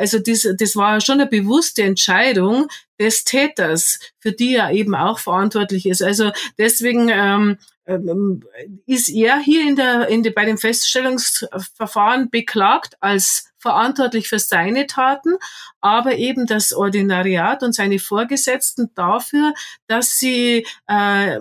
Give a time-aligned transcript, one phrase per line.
[0.00, 2.68] also das, das war schon eine bewusste Entscheidung
[2.98, 6.02] des Täters, für die er eben auch verantwortlich ist.
[6.02, 8.42] Also deswegen ähm, ähm
[8.86, 14.86] ist er hier in der, in der, bei dem Feststellungsverfahren beklagt als verantwortlich für seine
[14.86, 15.36] Taten,
[15.82, 19.52] aber eben das Ordinariat und seine Vorgesetzten dafür,
[19.86, 21.38] dass sie äh,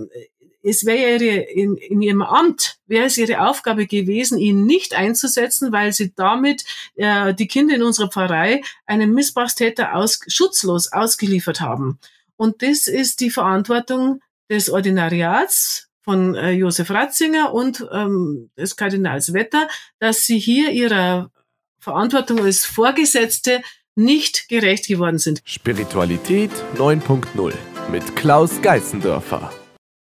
[0.61, 5.93] es wäre in, in ihrem Amt, wäre es ihre Aufgabe gewesen, ihn nicht einzusetzen, weil
[5.93, 6.65] sie damit
[6.95, 11.99] äh, die Kinder in unserer Pfarrei einem Missbrauchstäter aus, schutzlos ausgeliefert haben.
[12.35, 19.33] Und das ist die Verantwortung des Ordinariats von äh, Josef Ratzinger und ähm, des Kardinals
[19.33, 19.67] Wetter,
[19.99, 21.31] dass sie hier ihrer
[21.79, 23.61] Verantwortung als Vorgesetzte
[23.95, 25.41] nicht gerecht geworden sind.
[25.45, 27.53] Spiritualität 9.0
[27.91, 29.51] mit Klaus Geißendörfer.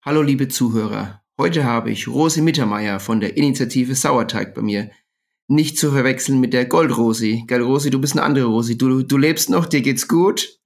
[0.03, 4.91] Hallo liebe Zuhörer, heute habe ich Rosi Mittermeier von der Initiative Sauerteig bei mir.
[5.47, 7.45] Nicht zu verwechseln mit der Goldrosi.
[7.47, 8.79] Gell, Rosi, du bist eine andere Rosi.
[8.79, 10.49] Du, du lebst noch, dir geht's gut?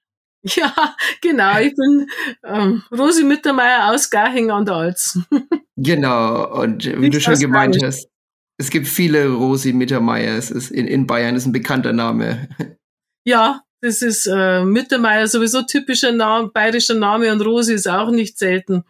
[0.47, 0.75] Ja,
[1.23, 1.59] genau.
[1.59, 2.07] Ich bin
[2.45, 5.19] ähm, Rosi Mittermeier aus Garching an der Alz.
[5.77, 8.11] genau, und wie Nicht du schon gemeint hast,
[8.59, 10.37] es gibt viele Rosi Mittermeier.
[10.37, 12.49] Es ist in, in Bayern ist ein bekannter Name.
[13.27, 18.37] Ja, das ist äh, Mittermeier sowieso typischer Name, bayerischer Name und Rosi ist auch nicht
[18.37, 18.85] selten.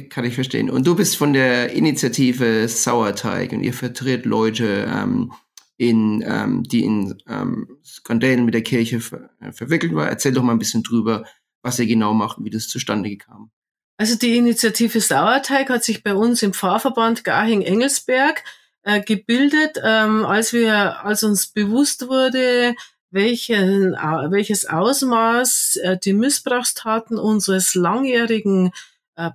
[0.00, 0.70] Kann ich verstehen.
[0.70, 5.32] Und du bist von der Initiative Sauerteig und ihr vertritt Leute, ähm,
[5.76, 10.08] in, ähm, die in ähm, Skandalen mit der Kirche ver äh, verwickelt waren.
[10.08, 11.24] Erzähl doch mal ein bisschen drüber,
[11.62, 13.50] was ihr genau macht und wie das zustande kam.
[13.98, 18.44] Also die Initiative Sauerteig hat sich bei uns im Pfarrverband Garching-Engelsberg
[18.84, 22.74] äh, gebildet, ähm, als wir, als uns bewusst wurde,
[23.10, 23.92] welchen,
[24.30, 28.70] welches Ausmaß äh, die Missbrauchstaten unseres langjährigen äh,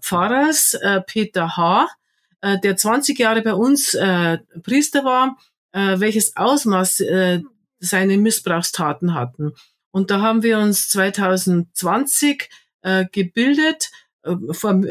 [0.01, 1.87] Pfarrers äh, Peter H.,
[2.41, 5.37] äh, der 20 Jahre bei uns äh, Priester war,
[5.71, 7.41] äh, welches Ausmaß äh,
[7.79, 9.53] seine Missbrauchstaten hatten.
[9.91, 12.49] Und da haben wir uns 2020
[12.81, 13.89] äh, gebildet,
[14.23, 14.35] äh,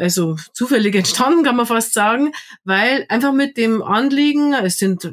[0.00, 2.32] also zufällig entstanden, kann man fast sagen,
[2.64, 5.12] weil einfach mit dem Anliegen, es sind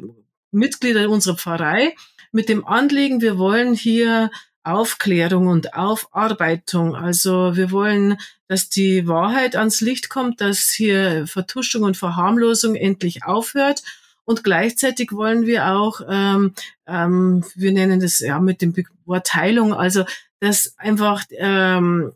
[0.50, 1.94] Mitglieder unserer Pfarrei,
[2.32, 4.30] mit dem Anliegen, wir wollen hier
[4.64, 6.96] Aufklärung und Aufarbeitung.
[6.96, 13.24] Also wir wollen, dass die Wahrheit ans Licht kommt, dass hier Vertuschung und Verharmlosung endlich
[13.24, 13.82] aufhört.
[14.24, 16.54] Und gleichzeitig wollen wir auch, ähm,
[16.86, 18.74] ähm, wir nennen das ja mit dem
[19.04, 20.04] Wort Teilung, also
[20.40, 22.12] dass einfach ähm,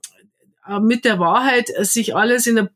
[0.80, 2.70] mit der Wahrheit sich alles in der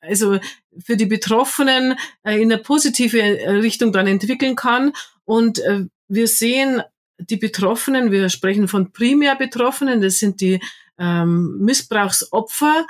[0.00, 0.38] also
[0.78, 4.92] für die Betroffenen äh, in eine positive Richtung dann entwickeln kann.
[5.24, 6.82] Und äh, wir sehen
[7.18, 10.60] die Betroffenen, wir sprechen von primär Betroffenen, das sind die
[10.98, 12.86] ähm, Missbrauchsopfer,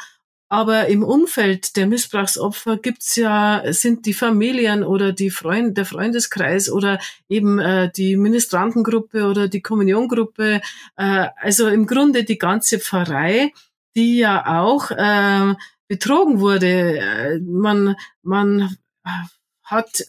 [0.49, 6.71] aber im Umfeld der Missbrauchsopfer gibt's ja, sind die Familien oder die Freund, der Freundeskreis
[6.71, 10.61] oder eben äh, die Ministrantengruppe oder die Kommuniongruppe,
[10.97, 13.53] äh, also im Grunde die ganze Pfarrei,
[13.97, 15.55] die ja auch äh,
[15.89, 16.99] betrogen wurde.
[16.99, 18.77] Äh, man, man
[19.63, 20.05] hat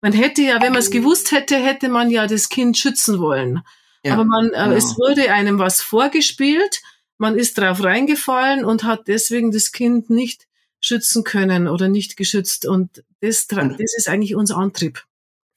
[0.00, 3.62] man hätte ja, wenn man es gewusst hätte, hätte man ja das Kind schützen wollen.
[4.04, 4.70] Ja, Aber man, äh, genau.
[4.72, 6.80] es wurde einem was vorgespielt,
[7.18, 10.46] man ist drauf reingefallen und hat deswegen das Kind nicht
[10.80, 12.64] schützen können oder nicht geschützt.
[12.64, 15.04] Und das, das ist eigentlich unser Antrieb.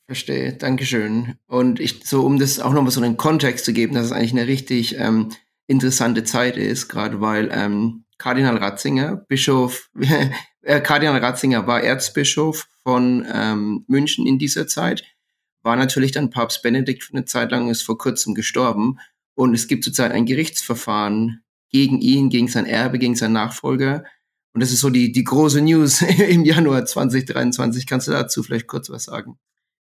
[0.08, 1.36] Verstehe, Dankeschön.
[1.48, 4.32] Und ich, so um das auch nochmal so einen Kontext zu geben, dass es eigentlich
[4.34, 5.30] eine richtig ähm,
[5.68, 9.90] interessante Zeit ist, gerade weil ähm, Kardinal Ratzinger, Bischof,
[10.62, 15.04] äh, Kardinal Ratzinger war Erzbischof von ähm, München in dieser Zeit,
[15.64, 19.00] war natürlich dann Papst Benedikt für eine Zeit lang, ist vor kurzem gestorben.
[19.36, 24.04] Und es gibt zurzeit ein Gerichtsverfahren gegen ihn, gegen sein Erbe, gegen seinen Nachfolger.
[24.54, 27.86] Und das ist so die, die große News im Januar 2023.
[27.86, 29.38] Kannst du dazu vielleicht kurz was sagen?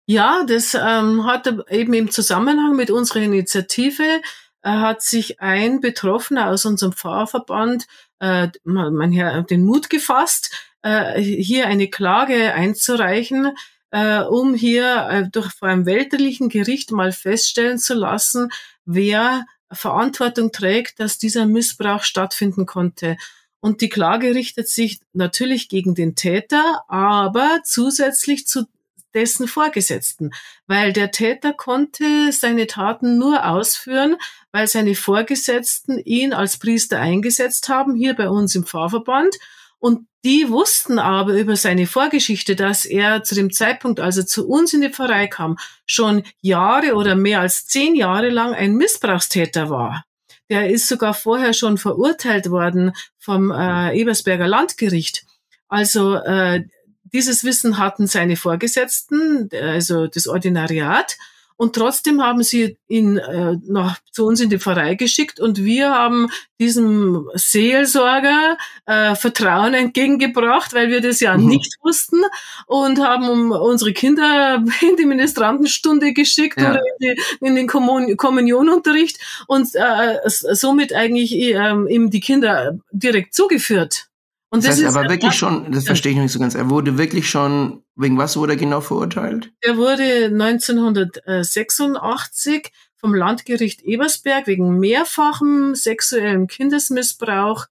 [0.06, 4.20] Ja, das ähm, hat eben im Zusammenhang mit unserer Initiative
[4.62, 7.86] äh, hat sich ein Betroffener aus unserem Pfarrverband
[8.18, 10.50] äh, man, man den Mut gefasst,
[10.82, 13.56] äh, hier eine Klage einzureichen,
[13.90, 18.50] äh, um hier äh, durch vor einem weltlichen Gericht mal feststellen zu lassen,
[18.84, 23.16] wer Verantwortung trägt, dass dieser Missbrauch stattfinden konnte.
[23.60, 28.66] Und die Klage richtet sich natürlich gegen den Täter, aber zusätzlich zu
[29.14, 30.30] dessen Vorgesetzten,
[30.66, 34.16] weil der Täter konnte seine Taten nur ausführen,
[34.52, 39.34] weil seine Vorgesetzten ihn als Priester eingesetzt haben, hier bei uns im Pfarrverband.
[39.80, 44.46] Und die wussten aber über seine Vorgeschichte, dass er zu dem Zeitpunkt, als er zu
[44.46, 49.70] uns in die Pfarrei kam, schon Jahre oder mehr als zehn Jahre lang ein Missbrauchstäter
[49.70, 50.04] war.
[50.50, 55.24] Der ist sogar vorher schon verurteilt worden vom äh, Ebersberger Landgericht.
[55.68, 56.64] Also äh,
[57.04, 61.16] dieses Wissen hatten seine Vorgesetzten, also das Ordinariat.
[61.60, 65.90] Und trotzdem haben sie ihn äh, nach, zu uns in die Pfarrei geschickt und wir
[65.90, 71.48] haben diesem Seelsorger äh, Vertrauen entgegengebracht, weil wir das ja mhm.
[71.48, 72.22] nicht wussten
[72.66, 76.70] und haben unsere Kinder in die Ministrantenstunde geschickt ja.
[76.70, 82.78] oder in, die, in den Kommun Kommunionunterricht und äh, somit eigentlich äh, ihm die Kinder
[82.90, 84.09] direkt zugeführt.
[84.50, 86.98] Und das, das heißt aber wirklich schon, das verstehe ich nicht so ganz, er wurde
[86.98, 89.52] wirklich schon, wegen was wurde er genau verurteilt?
[89.60, 97.66] Er wurde 1986 vom Landgericht Ebersberg wegen mehrfachem sexuellem Kindesmissbrauch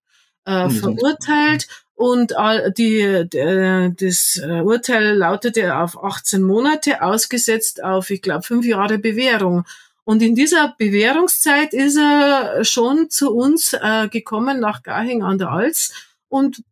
[0.46, 0.72] äh, mhm.
[0.72, 2.34] verurteilt und
[2.78, 9.00] die, die, das äh, Urteil lautete auf 18 Monate, ausgesetzt auf, ich glaube, fünf Jahre
[9.00, 9.66] Bewährung.
[10.06, 15.50] Und in dieser Bewährungszeit ist er schon zu uns äh, gekommen nach Garching an der
[15.50, 15.92] Alz
[16.30, 16.64] und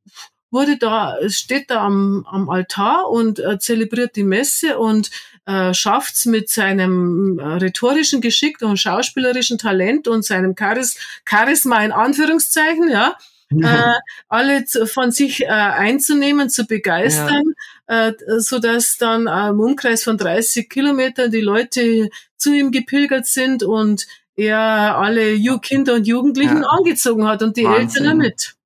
[0.50, 5.12] wurde da, steht da am, am Altar und äh, zelebriert die Messe und
[5.46, 11.92] äh, schafft's mit seinem äh, rhetorischen Geschick und schauspielerischen Talent und seinem Charis Charisma in
[11.92, 13.16] Anführungszeichen, ja,
[13.50, 13.94] äh,
[14.28, 17.44] alle zu, von sich äh, einzunehmen, zu begeistern,
[17.90, 18.10] ja.
[18.10, 23.64] äh, so dass dann im Umkreis von 30 Kilometern die Leute zu ihm gepilgert sind
[23.64, 26.68] und er alle Ju Kinder und Jugendlichen ja.
[26.68, 28.04] angezogen hat und die Wahnsinn.
[28.04, 28.57] Eltern mit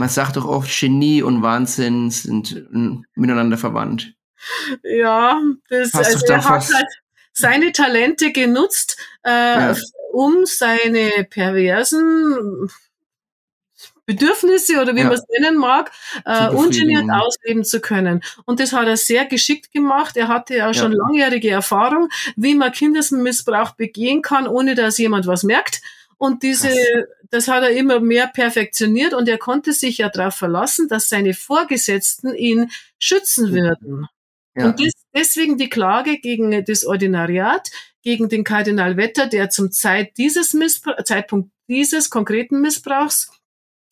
[0.00, 4.14] man sagt doch oft, Genie und Wahnsinn sind äh, miteinander verwandt.
[4.82, 5.38] Ja,
[5.68, 6.86] das, also er hat halt
[7.34, 9.76] seine Talente genutzt, äh, ja.
[10.12, 12.70] um seine perversen
[14.06, 15.04] Bedürfnisse oder wie ja.
[15.04, 15.92] man es nennen mag,
[16.24, 18.22] äh, ungeniert ausleben zu können.
[18.46, 20.16] Und das hat er sehr geschickt gemacht.
[20.16, 20.98] Er hatte ja schon ja.
[20.98, 25.82] langjährige Erfahrung, wie man Kindesmissbrauch begehen kann, ohne dass jemand was merkt.
[26.20, 26.68] Und diese,
[27.30, 31.32] das hat er immer mehr perfektioniert und er konnte sich ja darauf verlassen, dass seine
[31.32, 34.06] Vorgesetzten ihn schützen würden.
[34.54, 34.66] Ja.
[34.66, 37.70] Und das, deswegen die Klage gegen das Ordinariat,
[38.02, 43.30] gegen den Kardinal Wetter, der zum Zeit dieses Missbra Zeitpunkt dieses konkreten Missbrauchs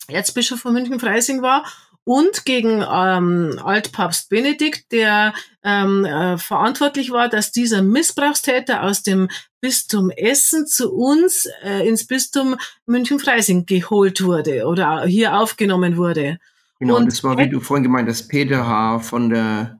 [0.08, 1.64] Erzbischof von München-Freising war
[2.08, 9.28] und gegen ähm, Altpapst Benedikt, der ähm, äh, verantwortlich war, dass dieser Missbrauchstäter aus dem
[9.60, 12.56] Bistum Essen zu uns äh, ins Bistum
[12.86, 16.38] München-Freising geholt wurde oder hier aufgenommen wurde.
[16.80, 19.00] Genau, und das war, wie du vorhin gemeint hast, Peter H.
[19.00, 19.78] von der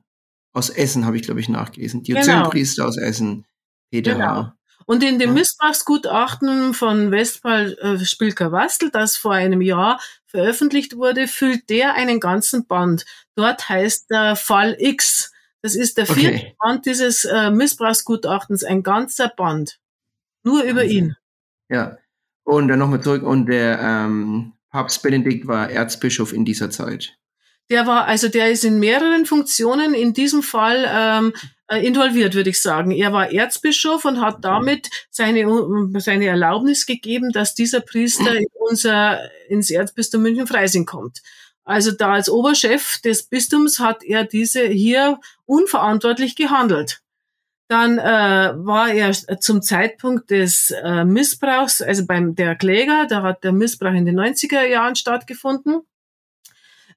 [0.53, 2.03] aus Essen habe ich, glaube ich, nachgelesen.
[2.03, 2.89] Diözesanpriester genau.
[2.89, 3.45] aus Essen,
[3.89, 4.25] Peter genau.
[4.25, 4.55] H.
[4.85, 9.99] Und in dem Missbrauchsgutachten von Westphal äh, Spilker-Wastel, das vor einem Jahr
[10.29, 13.05] veröffentlicht wurde, füllt der einen ganzen Band.
[13.35, 15.33] Dort heißt der Fall X.
[15.61, 16.55] Das ist der vierte okay.
[16.59, 19.79] Band dieses äh, Missbrauchsgutachtens, ein ganzer Band.
[20.43, 20.97] Nur über Wahnsinn.
[20.97, 21.15] ihn.
[21.69, 21.97] Ja.
[22.43, 23.23] Und dann nochmal zurück.
[23.23, 27.17] Und der ähm, Papst Benedikt war Erzbischof in dieser Zeit.
[27.69, 31.33] Der war, also der ist in mehreren Funktionen in diesem Fall ähm,
[31.67, 32.91] äh, involviert, würde ich sagen.
[32.91, 35.45] Er war Erzbischof und hat damit seine,
[35.99, 39.19] seine Erlaubnis gegeben, dass dieser Priester in unser,
[39.49, 41.21] ins Erzbistum München-Freising kommt.
[41.63, 47.01] Also da als Oberchef des Bistums hat er diese hier unverantwortlich gehandelt.
[47.67, 48.01] Dann äh,
[48.55, 53.93] war er zum Zeitpunkt des äh, Missbrauchs, also beim der Kläger, da hat der Missbrauch
[53.93, 55.81] in den 90er Jahren stattgefunden,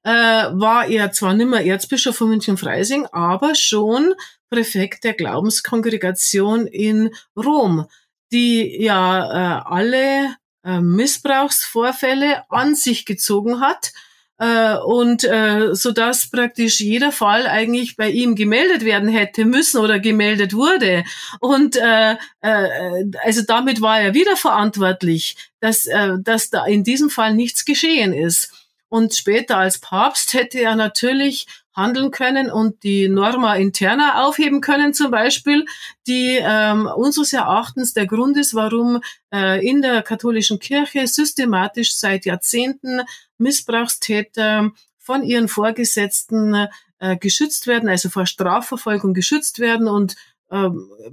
[0.03, 4.13] äh, war er zwar nicht mehr Erzbischof von München-Freising, aber schon
[4.49, 7.87] Präfekt der Glaubenskongregation in Rom,
[8.31, 13.93] die ja äh, alle äh, Missbrauchsvorfälle an sich gezogen hat
[14.37, 19.79] äh, und äh, so dass praktisch jeder Fall eigentlich bei ihm gemeldet werden hätte müssen
[19.79, 21.03] oder gemeldet wurde
[21.39, 27.09] und äh, äh, also damit war er wieder verantwortlich, dass äh, dass da in diesem
[27.09, 28.62] Fall nichts geschehen ist.
[28.93, 34.93] Und später als Papst hätte er natürlich handeln können und die Norma interna aufheben können
[34.93, 35.65] zum Beispiel,
[36.05, 39.01] die ähm, unseres Erachtens der Grund ist, warum
[39.33, 43.01] äh, in der katholischen Kirche systematisch seit Jahrzehnten
[43.39, 44.69] Missbrauchstäter
[44.99, 46.67] von ihren Vorgesetzten
[46.99, 50.15] äh, geschützt werden, also vor Strafverfolgung geschützt werden und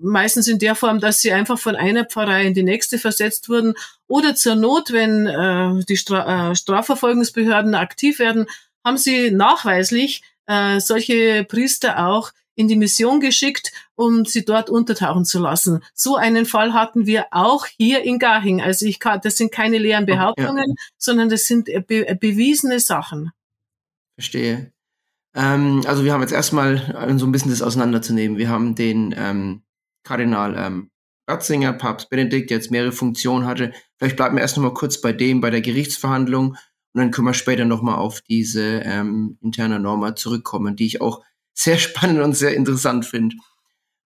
[0.00, 3.74] meistens in der Form, dass sie einfach von einer Pfarrei in die nächste versetzt wurden
[4.06, 8.46] oder zur Not, wenn äh, die Stra äh, Strafverfolgungsbehörden aktiv werden,
[8.84, 15.24] haben sie nachweislich äh, solche Priester auch in die Mission geschickt, um sie dort untertauchen
[15.24, 15.82] zu lassen.
[15.94, 18.60] So einen Fall hatten wir auch hier in Garching.
[18.60, 20.84] Also ich kann, das sind keine leeren Behauptungen, ja.
[20.98, 23.32] sondern das sind be bewiesene Sachen.
[24.14, 24.72] Verstehe.
[25.34, 28.38] Ähm, also wir haben jetzt erstmal äh, so ein bisschen das auseinanderzunehmen.
[28.38, 29.62] Wir haben den ähm,
[30.02, 30.90] Kardinal ähm,
[31.28, 33.72] Ratzinger, Papst Benedikt, der jetzt mehrere Funktionen hatte.
[33.98, 36.56] Vielleicht bleiben wir erst noch mal kurz bei dem, bei der Gerichtsverhandlung
[36.92, 41.22] und dann können wir später nochmal auf diese ähm, interne Norma zurückkommen, die ich auch
[41.54, 43.36] sehr spannend und sehr interessant finde.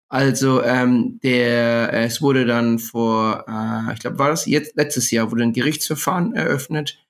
[0.09, 5.33] Also ähm, der, es wurde dann vor, äh, ich glaube, war das jetzt letztes Jahr,
[5.33, 7.05] wurde ein Gerichtsverfahren eröffnet,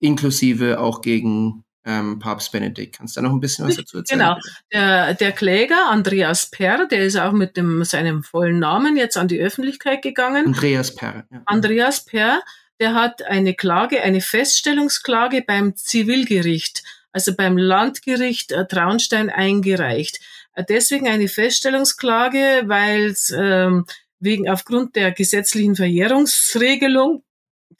[0.00, 2.98] inklusive auch gegen ähm, Papst Benedikt.
[2.98, 4.20] Kannst du da noch ein bisschen was dazu erzählen?
[4.20, 4.36] Genau.
[4.72, 9.28] Der, der Kläger Andreas Perr, der ist auch mit dem, seinem vollen Namen jetzt an
[9.28, 10.46] die Öffentlichkeit gegangen.
[10.46, 11.24] Andreas Perr.
[11.30, 11.42] Ja.
[11.46, 12.42] Andreas Perr,
[12.80, 20.20] der hat eine Klage, eine Feststellungsklage beim Zivilgericht, also beim Landgericht äh, Traunstein eingereicht.
[20.68, 23.86] Deswegen eine Feststellungsklage, weil es ähm,
[24.20, 27.24] wegen aufgrund der gesetzlichen Verjährungsregelung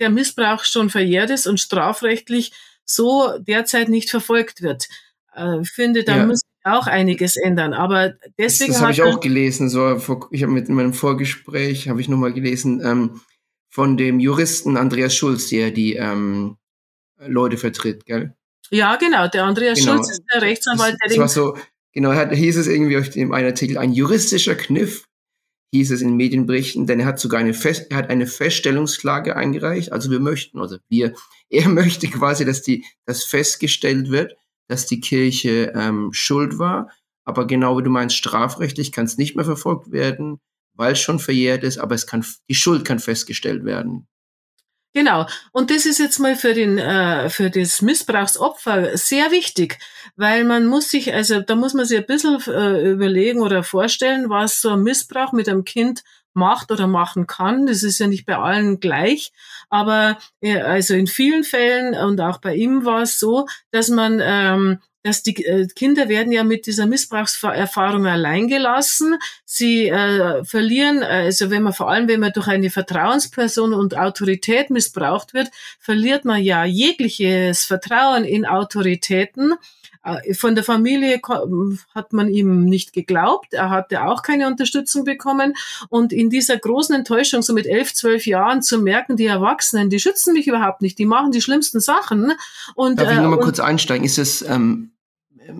[0.00, 2.52] der Missbrauch schon verjährt ist und strafrechtlich
[2.94, 4.88] so derzeit nicht verfolgt wird.
[5.34, 6.26] Äh, ich finde, da ja.
[6.26, 7.74] muss auch einiges ändern.
[7.74, 8.72] Aber deswegen.
[8.72, 9.68] Das, das habe ich auch gelesen.
[9.68, 9.96] So,
[10.30, 13.20] ich habe mit in meinem Vorgespräch habe ich nochmal gelesen ähm,
[13.70, 16.56] von dem Juristen Andreas Schulz, der die ähm,
[17.18, 18.34] Leute vertritt, gell?
[18.70, 19.28] Ja, genau.
[19.28, 19.94] Der Andreas genau.
[19.94, 21.56] Schulz ist der Rechtsanwalt, der das, das war so
[21.92, 25.04] Genau, hat, hieß es irgendwie auf dem einen Artikel, ein juristischer Kniff,
[25.72, 29.90] hieß es in Medienberichten, denn er hat sogar eine, Fest, er hat eine Feststellungsklage eingereicht.
[29.90, 31.14] Also wir möchten, also wir,
[31.48, 34.36] er möchte quasi, dass die, dass festgestellt wird,
[34.68, 36.90] dass die Kirche ähm, schuld war.
[37.24, 40.40] Aber genau wie du meinst, strafrechtlich kann es nicht mehr verfolgt werden,
[40.74, 44.06] weil es schon verjährt ist, aber es kann, die Schuld kann festgestellt werden.
[44.94, 45.26] Genau.
[45.52, 49.78] Und das ist jetzt mal für den, äh, für das Missbrauchsopfer sehr wichtig,
[50.16, 54.28] weil man muss sich, also da muss man sich ein bisschen äh, überlegen oder vorstellen,
[54.28, 56.02] was so ein Missbrauch mit einem Kind
[56.34, 57.66] macht oder machen kann.
[57.66, 59.32] Das ist ja nicht bei allen gleich,
[59.70, 64.20] aber äh, also in vielen Fällen und auch bei ihm war es so, dass man
[64.22, 69.16] ähm, dass die äh, Kinder werden ja mit dieser Missbrauchserfahrung allein gelassen.
[69.44, 74.70] Sie äh, verlieren, also wenn man vor allem, wenn man durch eine Vertrauensperson und Autorität
[74.70, 79.54] missbraucht wird, verliert man ja jegliches Vertrauen in Autoritäten.
[80.02, 81.20] Äh, von der Familie
[81.94, 83.54] hat man ihm nicht geglaubt.
[83.54, 85.54] Er hatte auch keine Unterstützung bekommen.
[85.88, 90.00] Und in dieser großen Enttäuschung, so mit elf, zwölf Jahren zu merken, die Erwachsenen, die
[90.00, 92.32] schützen mich überhaupt nicht, die machen die schlimmsten Sachen.
[92.74, 94.04] Und, Darf ich nochmal äh, kurz einsteigen?
[94.04, 94.92] Ist das, ähm,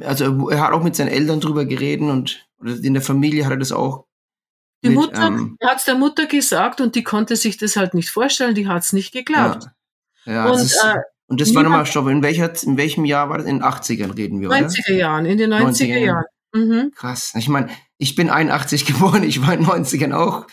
[0.05, 3.59] also er hat auch mit seinen Eltern drüber geredet und in der Familie hat er
[3.59, 4.05] das auch
[4.85, 7.95] die mit, Mutter ähm, hat es der Mutter gesagt und die konnte sich das halt
[7.95, 9.69] nicht vorstellen, die hat es nicht geglaubt.
[10.25, 10.97] Ja, ja und, ist, äh,
[11.33, 13.47] und das war nochmal, stopp, in, welcher, in welchem Jahr war das?
[13.47, 14.99] In den 80ern reden wir, 90er oder?
[14.99, 16.25] Jahren, in den 90er, 90er Jahren.
[16.55, 16.93] Mhm.
[16.95, 17.33] Krass.
[17.39, 20.47] Ich meine, ich bin 81 geboren, ich war in den 90ern auch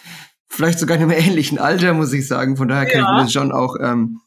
[0.47, 2.55] vielleicht sogar in einem ähnlichen Alter, muss ich sagen.
[2.55, 3.11] Von daher kann ja.
[3.11, 4.21] ich mir das schon auch ähm,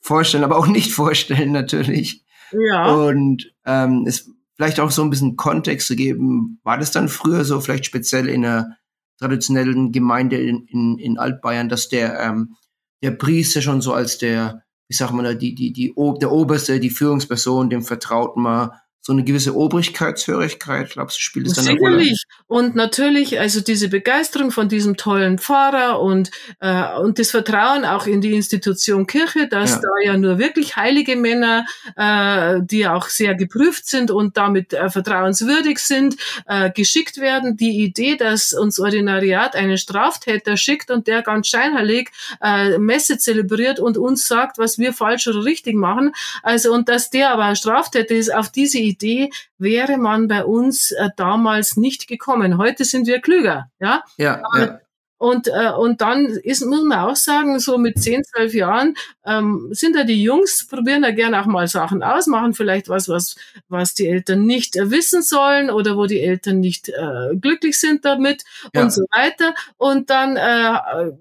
[0.00, 2.24] vorstellen, aber auch nicht vorstellen natürlich.
[2.52, 2.90] Ja.
[2.94, 7.44] Und ähm, es vielleicht auch so ein bisschen Kontext zu geben, war das dann früher
[7.44, 8.78] so, vielleicht speziell in einer
[9.18, 12.54] traditionellen Gemeinde in, in, in Altbayern, dass der, ähm,
[13.02, 16.90] der Priester schon so als der ich sag mal, die, die, die, der Oberste, die
[16.90, 18.72] Führungsperson, dem vertraut man
[19.04, 21.98] so eine gewisse Obrigkeitshörigkeit, glaubst du, spielt es dann eine Rolle?
[21.98, 22.22] Sicherlich.
[22.46, 26.30] Und natürlich, also diese Begeisterung von diesem tollen Pfarrer und,
[26.60, 29.80] äh, und das Vertrauen auch in die Institution Kirche, dass ja.
[29.80, 31.66] da ja nur wirklich heilige Männer,
[31.96, 36.14] äh, die auch sehr geprüft sind und damit äh, vertrauenswürdig sind,
[36.46, 37.56] äh, geschickt werden.
[37.56, 43.80] Die Idee, dass uns Ordinariat einen Straftäter schickt und der ganz scheinheilig äh, Messe zelebriert
[43.80, 46.12] und uns sagt, was wir falsch oder richtig machen.
[46.44, 50.44] Also, und dass der aber ein Straftäter ist, auf diese Idee Idee wäre man bei
[50.44, 52.58] uns äh, damals nicht gekommen.
[52.58, 54.02] Heute sind wir klüger, ja.
[54.16, 54.42] Ja.
[54.56, 54.78] ja.
[55.22, 59.68] Und, äh, und dann ist, muss man auch sagen, so mit 10, 12 Jahren ähm,
[59.70, 63.36] sind da die Jungs, probieren da gerne auch mal Sachen aus, machen vielleicht was, was,
[63.68, 68.04] was die Eltern nicht äh, wissen sollen oder wo die Eltern nicht äh, glücklich sind
[68.04, 68.42] damit
[68.74, 68.82] ja.
[68.82, 69.54] und so weiter.
[69.76, 71.12] Und dann äh,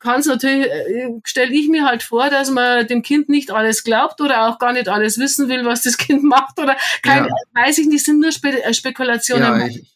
[0.00, 3.84] kann es natürlich, äh, stelle ich mir halt vor, dass man dem Kind nicht alles
[3.84, 7.30] glaubt oder auch gar nicht alles wissen will, was das Kind macht oder kein, ja.
[7.54, 9.60] weiß ich nicht, sind nur Spe äh, Spekulationen.
[9.60, 9.95] Ja, ich,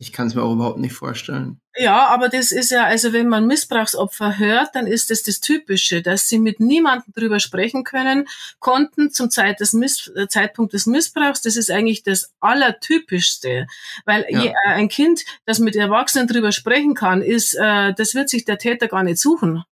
[0.00, 1.60] ich kann es mir auch überhaupt nicht vorstellen.
[1.76, 6.00] Ja, aber das ist ja, also wenn man Missbrauchsopfer hört, dann ist das das Typische,
[6.00, 8.26] dass sie mit niemandem drüber sprechen können,
[8.60, 11.42] konnten zum Zeit des Miss äh, Zeitpunkt des Missbrauchs.
[11.42, 13.66] Das ist eigentlich das Allertypischste.
[14.06, 14.44] Weil ja.
[14.44, 18.56] äh, ein Kind, das mit Erwachsenen drüber sprechen kann, ist, äh, das wird sich der
[18.56, 19.64] Täter gar nicht suchen.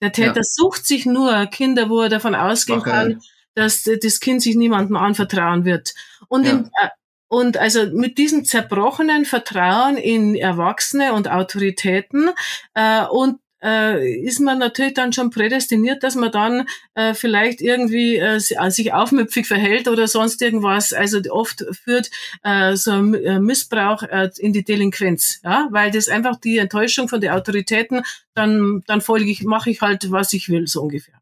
[0.00, 0.44] Der Täter ja.
[0.44, 2.90] sucht sich nur Kinder, wo er davon ausgehen okay.
[2.90, 3.22] kann,
[3.56, 5.92] dass das Kind sich niemandem anvertrauen wird.
[6.28, 6.52] Und ja.
[6.52, 6.88] in, äh,
[7.32, 12.28] und also mit diesem zerbrochenen Vertrauen in Erwachsene und Autoritäten
[12.74, 18.18] äh, und äh, ist man natürlich dann schon prädestiniert, dass man dann äh, vielleicht irgendwie
[18.18, 20.92] äh, sich aufmüpfig verhält oder sonst irgendwas.
[20.92, 22.10] Also oft führt
[22.42, 27.08] äh, so ein äh, Missbrauch äh, in die Delinquenz, ja, weil das einfach die Enttäuschung
[27.08, 28.02] von den Autoritäten,
[28.34, 31.21] dann dann folge ich, mache ich halt, was ich will, so ungefähr.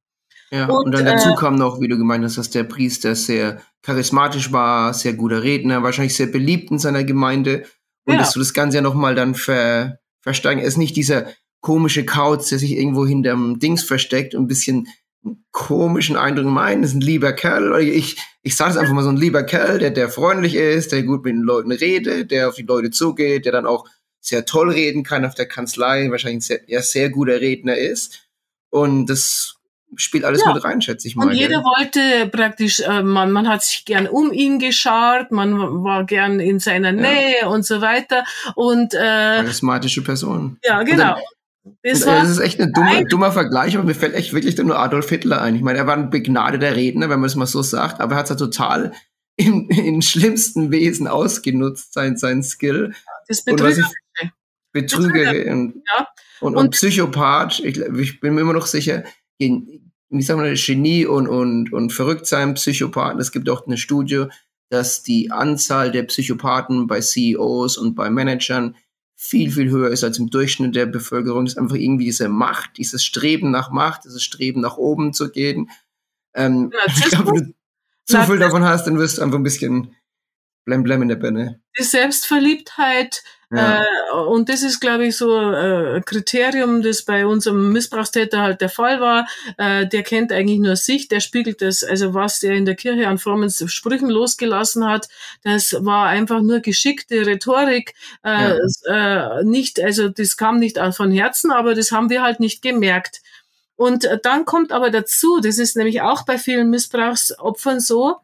[0.50, 3.14] Ja, und, und dann dazu äh, kam noch, wie du gemeint hast, dass der Priester
[3.14, 7.64] sehr charismatisch war, sehr guter Redner, wahrscheinlich sehr beliebt in seiner Gemeinde
[8.04, 8.21] und ja.
[8.21, 10.61] dass du das Ganze ja nochmal dann ver, verstärken.
[10.61, 11.26] Er ist nicht dieser
[11.61, 14.88] komische Kauz, der sich irgendwo hinterm Dings versteckt und ein bisschen
[15.52, 17.80] komischen Eindruck meinen, ist ein lieber Kerl.
[17.83, 21.02] Ich, ich sage es einfach mal so ein lieber Kerl, der, der freundlich ist, der
[21.02, 23.87] gut mit den Leuten redet, der auf die Leute zugeht, der dann auch
[24.21, 28.28] sehr toll reden kann auf der Kanzlei, wahrscheinlich ein sehr, ja, sehr guter Redner ist.
[28.71, 29.57] Und das
[29.97, 30.52] spielt alles ja.
[30.52, 31.28] mit rein, schätze ich mal.
[31.28, 31.64] Und jeder gell?
[31.64, 36.59] wollte praktisch, äh, man, man hat sich gern um ihn geschaut, man war gern in
[36.59, 38.25] seiner Nähe und so weiter.
[38.54, 40.59] Und äh, charismatische Person.
[40.64, 41.16] Ja, genau.
[41.82, 45.09] Das, das, ist echt ein dummer, dummer Vergleich, aber mir fällt echt wirklich nur Adolf
[45.09, 45.56] Hitler ein.
[45.56, 48.18] Ich meine, er war ein begnadeter Redner, wenn man es mal so sagt, aber er
[48.18, 48.92] hat es ja total
[49.37, 52.94] in, in schlimmsten Wesen ausgenutzt, sein, sein Skill.
[53.28, 53.85] Das Betrügerische.
[54.73, 56.06] Betrüger und, ja.
[56.40, 57.61] und, und, und, Psychopath.
[57.61, 59.04] Ich, ich, bin mir immer noch sicher,
[60.11, 63.21] wie sagen wir, Genie und, und, und verrückt sein, Psychopathen.
[63.21, 64.26] Es gibt auch eine Studie,
[64.69, 68.76] dass die Anzahl der Psychopathen bei CEOs und bei Managern
[69.17, 71.45] viel, viel höher ist als im Durchschnitt der Bevölkerung.
[71.45, 75.31] Das ist einfach irgendwie diese Macht, dieses Streben nach Macht, dieses Streben nach oben zu
[75.31, 75.71] gehen.
[76.35, 77.55] Ähm, ich glaube, wenn du
[78.07, 79.95] zu viel davon hast, dann wirst du einfach ein bisschen
[80.64, 81.61] blem blem in der Birne.
[81.79, 83.83] Die Selbstverliebtheit, ja.
[83.83, 88.61] Äh, und das ist, glaube ich, so äh, ein Kriterium, das bei unserem Missbrauchstäter halt
[88.61, 89.26] der Fall war.
[89.59, 93.09] Äh, der kennt eigentlich nur sich, der spiegelt das, also was der in der Kirche
[93.09, 95.09] an frommen Sprüchen losgelassen hat,
[95.42, 97.95] das war einfach nur geschickte Rhetorik.
[98.25, 99.38] Äh, ja.
[99.40, 103.21] äh, nicht, also das kam nicht von Herzen, aber das haben wir halt nicht gemerkt.
[103.75, 108.16] Und dann kommt aber dazu, das ist nämlich auch bei vielen Missbrauchsopfern so,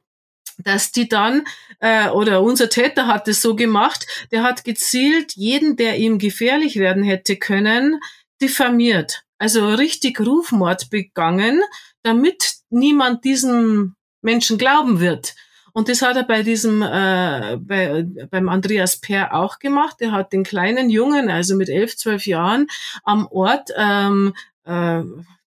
[0.58, 1.44] dass die dann,
[1.80, 6.76] äh, oder unser Täter hat es so gemacht, der hat gezielt jeden, der ihm gefährlich
[6.76, 8.00] werden hätte können,
[8.40, 9.22] diffamiert.
[9.38, 11.60] Also richtig Rufmord begangen,
[12.02, 15.34] damit niemand diesem Menschen glauben wird.
[15.72, 19.98] Und das hat er bei diesem, äh, bei, beim Andreas Per auch gemacht.
[20.00, 22.66] Der hat den kleinen Jungen, also mit elf, zwölf Jahren,
[23.04, 24.32] am Ort ähm,
[24.64, 25.02] äh,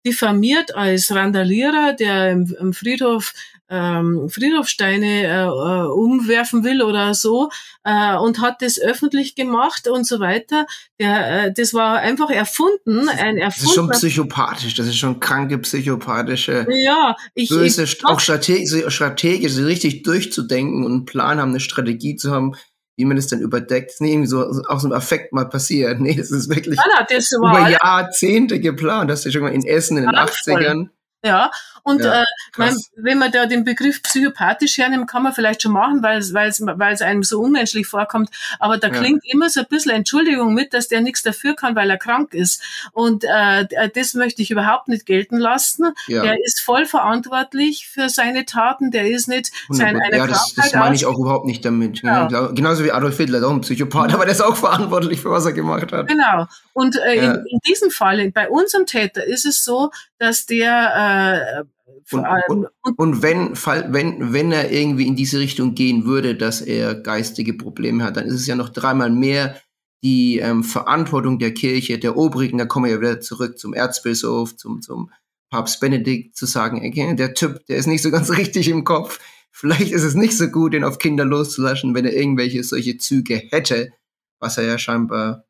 [0.04, 3.32] diffamiert als Randalierer, der im, im Friedhof
[3.70, 7.50] ähm, Friedhofsteine äh, äh, umwerfen will oder so
[7.84, 10.66] äh, und hat das öffentlich gemacht und so weiter.
[10.99, 13.47] Der, äh, das war einfach erfunden, ein erfundener.
[13.47, 16.66] Das ist schon psychopathisch, das ist schon kranke psychopathische.
[16.71, 22.16] Ja, ich, böse, ich, auch strategisch, strategisch richtig durchzudenken und einen Plan haben, eine Strategie
[22.16, 22.54] zu haben,
[22.99, 23.88] wie man das dann überdeckt.
[23.88, 26.00] Das ist nicht irgendwie so aus einem Affekt mal passiert.
[26.08, 29.10] Nee, das ist wirklich ja, das über Jahrzehnte geplant.
[29.10, 30.88] Das ist schon mal in Essen in den 80ern.
[31.25, 31.50] Ja,
[31.88, 32.24] und ja, äh,
[32.58, 37.02] mein, wenn man da den Begriff psychopathisch hernimmt, kann man vielleicht schon machen, weil es
[37.02, 38.28] einem so unmenschlich vorkommt.
[38.58, 39.32] Aber da klingt ja.
[39.32, 42.62] immer so ein bisschen Entschuldigung mit, dass der nichts dafür kann, weil er krank ist.
[42.92, 45.94] Und äh, das möchte ich überhaupt nicht gelten lassen.
[46.08, 46.24] Ja.
[46.24, 48.90] Der ist voll verantwortlich für seine Taten.
[48.90, 52.02] Der ist nicht sein eine ja, das, das meine ich auch überhaupt nicht damit.
[52.02, 52.26] Ja.
[52.48, 55.54] Genauso wie Adolf Hitler, auch ein Psychopath, aber der ist auch verantwortlich für was er
[55.54, 56.08] gemacht hat.
[56.08, 56.46] Genau.
[56.74, 61.77] Und äh, in, in diesem Fall, bei unserem Täter, ist es so, dass der äh,
[62.10, 66.94] und, und, und, wenn, wenn, wenn er irgendwie in diese Richtung gehen würde, dass er
[66.94, 69.60] geistige Probleme hat, dann ist es ja noch dreimal mehr
[70.02, 74.56] die ähm, Verantwortung der Kirche, der Obrigen, da kommen wir ja wieder zurück zum Erzbischof,
[74.56, 75.10] zum, zum
[75.50, 79.18] Papst Benedikt, zu sagen, okay, der Typ, der ist nicht so ganz richtig im Kopf.
[79.50, 83.42] Vielleicht ist es nicht so gut, ihn auf Kinder loszulassen, wenn er irgendwelche solche Züge
[83.50, 83.92] hätte,
[84.40, 85.44] was er ja scheinbar.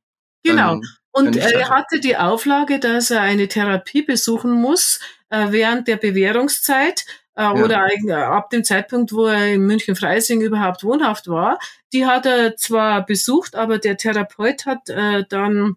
[0.44, 0.81] Genau.
[1.12, 7.05] Und er hatte die Auflage, dass er eine Therapie besuchen muss äh, während der Bewährungszeit
[7.37, 7.53] äh, ja.
[7.55, 11.59] oder äh, ab dem Zeitpunkt, wo er in München-Freising überhaupt wohnhaft war.
[11.93, 15.77] Die hat er zwar besucht, aber der Therapeut hat äh, dann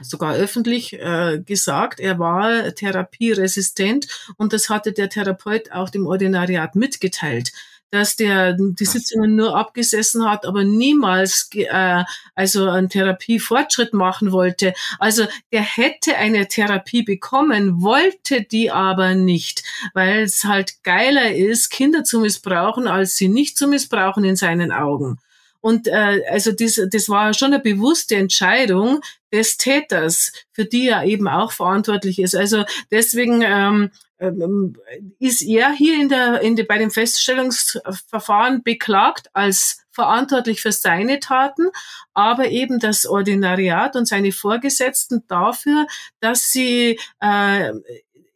[0.00, 6.74] sogar öffentlich äh, gesagt, er war therapieresistent und das hatte der Therapeut auch dem Ordinariat
[6.74, 7.52] mitgeteilt
[7.92, 12.02] dass der die Sitzungen nur abgesessen hat, aber niemals äh,
[12.34, 14.72] also einen Therapiefortschritt machen wollte.
[14.98, 21.68] Also der hätte eine Therapie bekommen, wollte die aber nicht, weil es halt geiler ist,
[21.68, 25.18] Kinder zu missbrauchen, als sie nicht zu missbrauchen in seinen Augen.
[25.60, 29.00] Und äh, also das, das war schon eine bewusste Entscheidung
[29.32, 32.34] des Täters, für die er eben auch verantwortlich ist.
[32.34, 33.90] Also deswegen ähm,
[34.22, 34.76] ähm,
[35.18, 41.20] ist er hier in der, in der, bei dem Feststellungsverfahren beklagt als verantwortlich für seine
[41.20, 41.68] Taten,
[42.14, 45.86] aber eben das Ordinariat und seine Vorgesetzten dafür,
[46.20, 47.72] dass sie äh,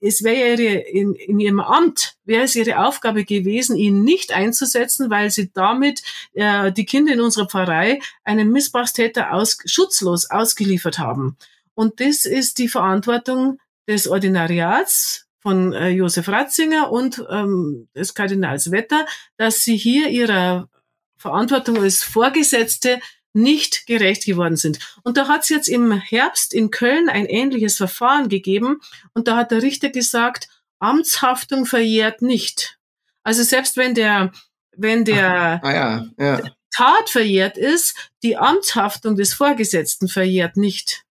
[0.01, 5.11] es wäre ihre, in, in ihrem Amt, wäre es ihre Aufgabe gewesen, ihn nicht einzusetzen,
[5.11, 6.03] weil sie damit
[6.35, 11.37] äh, die Kinder in unserer Pfarrei einem Missbrauchstäter aus, schutzlos ausgeliefert haben.
[11.75, 18.73] Und das ist die Verantwortung des Ordinariats, von äh, Josef Ratzinger und ähm, des Kardinals
[18.73, 19.07] Wetter,
[19.37, 20.69] dass sie hier ihrer
[21.17, 22.99] Verantwortung als Vorgesetzte
[23.33, 24.81] nicht gerecht geworden sind.
[25.05, 28.81] Und da hat es jetzt im Herbst in Köln ein ähnliches Verfahren gegeben
[29.15, 30.49] und da hat der Richter gesagt,
[30.81, 32.81] Amtshaftung verjährt nicht.
[33.23, 34.33] Also selbst wenn der,
[34.77, 36.41] wenn der Ah ja, ja.
[36.75, 41.05] Tat verjährt ist, die Amtshaftung des Vorgesetzten verjährt nicht.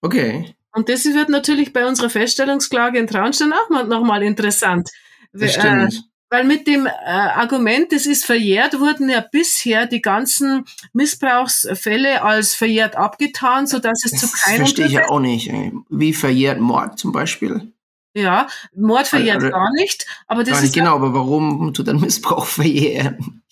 [0.00, 0.56] Okay.
[0.72, 4.88] Und das wird natürlich bei unserer Feststellungsklage in Traunstein auch mal, nochmal interessant.
[5.32, 6.04] Das Äh, stimmt.
[6.28, 12.54] weil mit dem äh, Argument, das ist verjährt, wurden ja bisher die ganzen Missbrauchsfälle als
[12.54, 15.48] verjährt abgetan, sodass es zu Das keinem verstehe ich ja auch nicht.
[15.50, 15.72] Ey.
[15.88, 17.72] Wie verjährt Mord zum Beispiel?
[18.14, 22.44] Ja, Mord verjährt Also- gar nicht, aber das ist genau, aber warum tut dann Missbrauch
[22.46, 23.42] verjähren?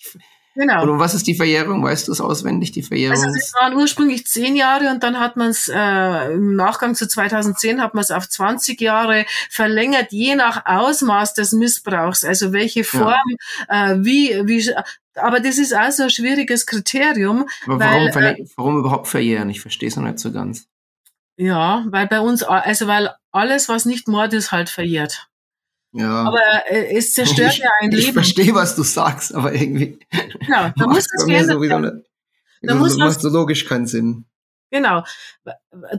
[0.59, 0.83] Genau.
[0.83, 1.83] Oder was ist die Verjährung?
[1.83, 3.17] Weißt du es auswendig, die Verjährung?
[3.17, 7.07] Also das waren ursprünglich zehn Jahre und dann hat man es äh, im Nachgang zu
[7.07, 12.23] 2010 hat man es auf 20 Jahre verlängert, je nach Ausmaß des Missbrauchs.
[12.23, 13.15] Also welche Form,
[13.69, 14.69] äh, wie, wie,
[15.15, 17.47] aber das ist auch so ein schwieriges Kriterium.
[17.65, 19.49] aber weil, warum, äh, verle- warum überhaupt verjähren?
[19.49, 20.65] Ich verstehe es noch nicht so ganz.
[21.37, 25.28] Ja, weil bei uns, also weil alles, was nicht Mord ist, halt verjährt.
[25.91, 26.23] Ja.
[26.23, 28.13] Aber äh, es zerstört ich, ja ein ich Leben.
[28.13, 29.99] verstehe, was du sagst, aber irgendwie
[30.39, 32.03] Genau, da muss das geändert sowieso werden.
[32.61, 34.25] Da das muss macht was- so logisch keinen Sinn.
[34.71, 35.03] Genau.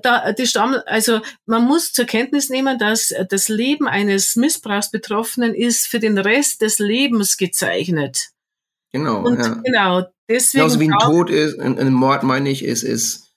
[0.03, 5.88] Da, die Stamm, also man muss zur Kenntnis nehmen, dass das Leben eines Missbrauchsbetroffenen ist
[5.88, 8.29] für den Rest des Lebens gezeichnet.
[8.92, 9.22] Genau.
[9.24, 9.55] Und ja.
[9.64, 10.62] genau, deswegen.
[10.62, 13.30] Genauso wie ein Tod ist, ein, ein Mord meine ich, ist, ist,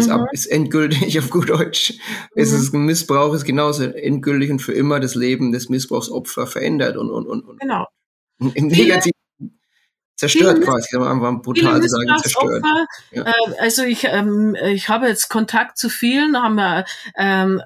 [0.00, 0.12] ist, Mhm.
[0.14, 1.94] ab, ist endgültig auf gut Deutsch.
[2.34, 2.56] Es Mhm.
[2.58, 7.10] ist ein Missbrauch, ist genauso endgültig und für immer das Leben des Missbrauchsopfers verändert und,
[7.10, 7.86] und, und, und Genau.
[8.38, 9.12] im Negativen
[10.16, 11.04] zerstört viele- quasi, Viele
[11.38, 12.62] brutal sagen, zerstört.
[12.62, 13.22] Missbrauchsopfer, Ja.
[13.24, 16.84] äh, also ich, ähm, ich habe jetzt Kontakt zu vielen, haben wir,
[17.16, 17.62] ähm,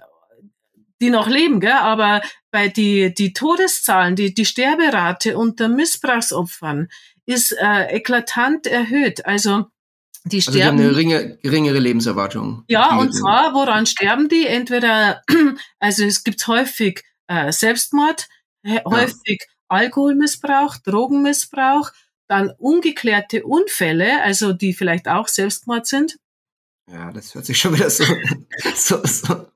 [1.01, 1.73] die noch leben, gell?
[1.73, 6.89] aber bei die, die Todeszahlen, die, die Sterberate unter Missbrauchsopfern
[7.27, 9.27] ist äh, eklatant erhöht.
[9.27, 9.67] Also
[10.25, 10.81] die Also die haben sterben.
[10.81, 12.65] eine geringe, geringere Lebenserwartung.
[12.69, 14.47] Ja, und zwar, woran sterben die?
[14.47, 15.23] Entweder,
[15.79, 18.27] also es gibt häufig äh, Selbstmord,
[18.65, 21.91] hä- häufig Alkoholmissbrauch, Drogenmissbrauch,
[22.29, 26.17] dann ungeklärte Unfälle, also die vielleicht auch Selbstmord sind.
[26.91, 28.05] Ja, das hört sich schon wieder so,
[28.75, 29.47] so, so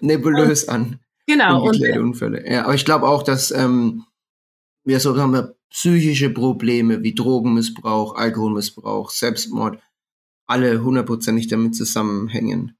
[0.00, 1.00] nebulös an.
[1.26, 2.50] Genau, und Ungeklärte Unfälle.
[2.50, 4.04] Ja, aber ich glaube auch, dass ähm,
[4.84, 9.80] wir so haben wir psychische Probleme wie Drogenmissbrauch, Alkoholmissbrauch, Selbstmord,
[10.50, 12.76] alle hundertprozentig damit zusammenhängen.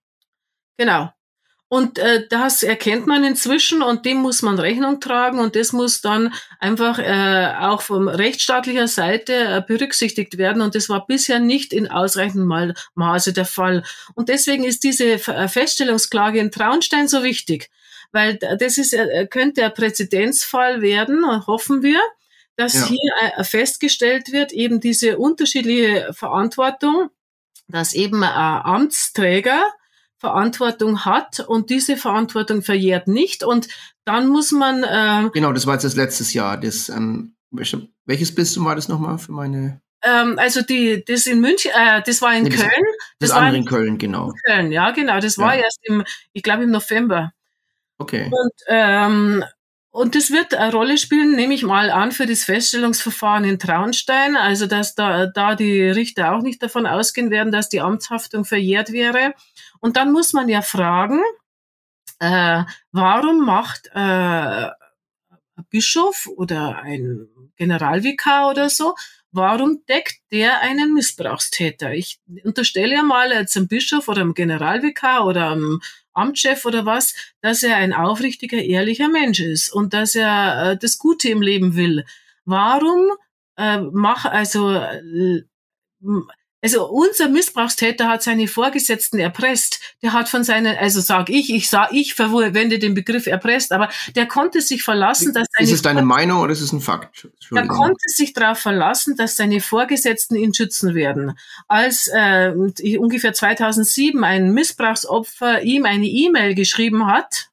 [0.77, 1.11] genau.
[1.73, 6.01] Und äh, das erkennt man inzwischen und dem muss man Rechnung tragen und das muss
[6.01, 11.73] dann einfach äh, auch von rechtsstaatlicher Seite äh, berücksichtigt werden und das war bisher nicht
[11.73, 13.85] in ausreichendem Mal Maße der Fall.
[14.17, 17.71] Und deswegen ist diese äh, Feststellungsklage in Traunstein so wichtig,
[18.11, 22.01] weil das ist, äh, könnte ein Präzedenzfall werden, hoffen wir,
[22.57, 22.87] dass Ja.
[22.89, 27.11] hier äh, festgestellt wird, eben diese unterschiedliche Verantwortung,
[27.71, 28.31] dass eben ein
[28.65, 29.63] Amtsträger
[30.19, 33.69] Verantwortung hat und diese Verantwortung verjährt nicht und
[34.05, 36.59] dann muss man äh, Genau, das war jetzt das letztes Jahr.
[36.59, 39.81] Das, ähm, welche- welches Bistum war das nochmal für meine?
[40.03, 42.85] ähm, also die das in München äh, das war in Nee, das- Köln
[43.19, 44.33] Das, Das andere in- in Köln, genau.
[44.47, 45.63] Köln ja genau das war Ja.
[45.63, 47.33] erst im ich glaube im November
[47.99, 48.25] Okay.
[48.31, 49.45] und ähm,
[49.93, 54.37] und das wird eine Rolle spielen, nehme ich mal an, für das Feststellungsverfahren in Traunstein.
[54.37, 58.93] Also, dass da, da die Richter auch nicht davon ausgehen werden, dass die Amtshaftung verjährt
[58.93, 59.35] wäre.
[59.81, 61.21] Und dann muss man ja fragen,
[62.21, 64.75] äh, warum macht äh, ein
[65.71, 67.27] Bischof oder ein
[67.57, 68.95] Generalvikar oder so,
[69.33, 71.93] warum deckt der einen Missbrauchstäter?
[71.95, 75.81] Ich unterstelle ja mal jetzt einem Bischof oder einem Generalvikar oder einem
[76.13, 80.99] Amtschef oder was, dass er ein aufrichtiger, ehrlicher Mensch ist und dass er äh, das
[80.99, 82.05] Gute im Leben will.
[82.45, 83.11] Warum
[83.57, 85.43] äh, mach also äh,
[86.63, 89.81] also unser Missbrauchstäter hat seine Vorgesetzten erpresst.
[90.03, 93.89] Der hat von seinen, also sag ich, ich sag, ich verwende den Begriff erpresst, aber
[94.15, 97.29] der konnte sich verlassen, dass seine Ist es deine Meinung oder ist es ein Fakt?
[97.53, 101.39] er konnte sich darauf verlassen, dass seine Vorgesetzten ihn schützen werden.
[101.67, 102.53] Als äh,
[102.99, 107.49] ungefähr 2007 ein Missbrauchsopfer ihm eine E-Mail geschrieben hat,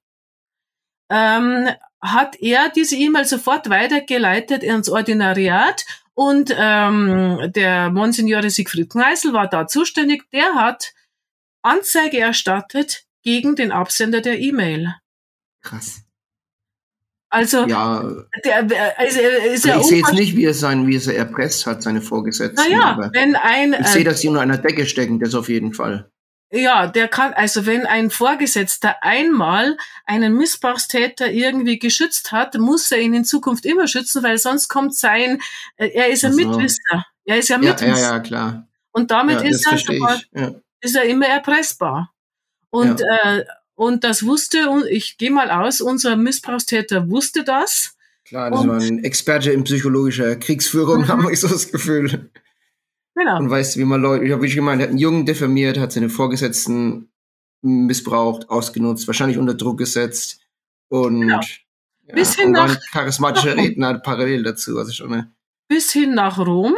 [1.10, 1.70] ähm,
[2.02, 5.86] hat er diese E-Mail sofort weitergeleitet ins Ordinariat
[6.18, 10.24] und ähm, der Monsignore Siegfried Kneißl war da zuständig.
[10.32, 10.96] Der hat
[11.62, 14.96] Anzeige erstattet gegen den Absender der E-Mail.
[15.62, 16.02] Krass.
[17.30, 18.04] Also, Ja,
[18.44, 21.68] der, also ist also ja ich sehe jetzt nicht, wie er, sein, wie er erpresst
[21.68, 22.56] hat, seine Vorgesetzten.
[22.56, 25.74] Naja, wenn ein, ich äh, sehe, dass sie unter einer Decke stecken, das auf jeden
[25.74, 26.10] Fall.
[26.50, 33.00] Ja, der kann, also wenn ein Vorgesetzter einmal einen Missbrauchstäter irgendwie geschützt hat, muss er
[33.00, 35.42] ihn in Zukunft immer schützen, weil sonst kommt sein,
[35.76, 36.38] äh, er ist ein so.
[36.48, 37.06] Mitwisser.
[37.26, 38.02] Er ist ja Ja, Mitwisser.
[38.02, 38.68] ja, ja, klar.
[38.92, 40.22] Und damit Ja, ist, er sogar.
[40.34, 40.52] Ja.
[40.80, 42.14] ist er immer erpressbar.
[42.70, 43.44] Und, äh,
[43.76, 47.96] und das wusste, und ich gehe mal aus, unser Missbrauchstäter wusste das.
[48.24, 52.30] Klar, das Und- war ein Experte in psychologischer Kriegsführung, haben wir so das Gefühl.
[53.18, 53.38] Genau.
[53.40, 55.92] Und weiß, wie man Leute, ich habe wirklich gemeint, er hat einen Jungen diffamiert, hat
[55.92, 57.10] seine Vorgesetzten
[57.64, 60.40] missbraucht, ausgenutzt, wahrscheinlich unter Druck gesetzt
[60.90, 61.40] und, Genau.
[62.06, 64.78] ja, Bis hin und nach- ein charismatischer nach- Redner parallel dazu.
[64.78, 65.32] Also schon eine,
[65.68, 66.76] Bis hin nach Rom.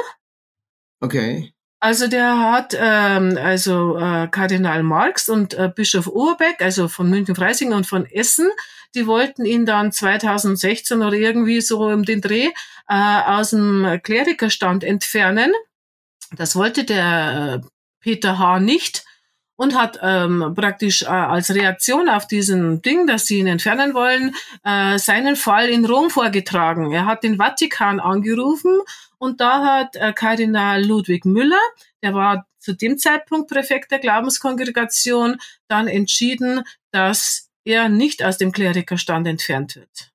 [1.01, 1.53] okay.
[1.81, 7.71] Also der hat ähm, also äh, Kardinal Marx und äh, Bischof Urbeck, also von München-Freising
[7.71, 8.49] und von Essen,
[8.95, 12.49] die wollten ihn dann 2016 oder irgendwie so um den Dreh
[12.89, 15.53] äh, aus dem Klerikerstand entfernen.
[16.35, 17.67] Das wollte der äh,
[18.01, 18.59] Peter H.
[18.59, 19.05] nicht
[19.59, 24.33] und hat ähm, praktisch äh, als Reaktion auf diesen Ding, dass sie ihn entfernen wollen,
[24.63, 26.93] äh, seinen Fall in Rom vorgetragen.
[26.93, 28.79] Er hat den Vatikan angerufen
[29.17, 31.59] und da hat äh, Kardinal Ludwig Müller,
[32.01, 35.37] der war zu dem Zeitpunkt Präfekt der Glaubenskongregation,
[35.67, 40.08] dann entschieden, dass er nicht aus dem Klerikerstand entfernt wird.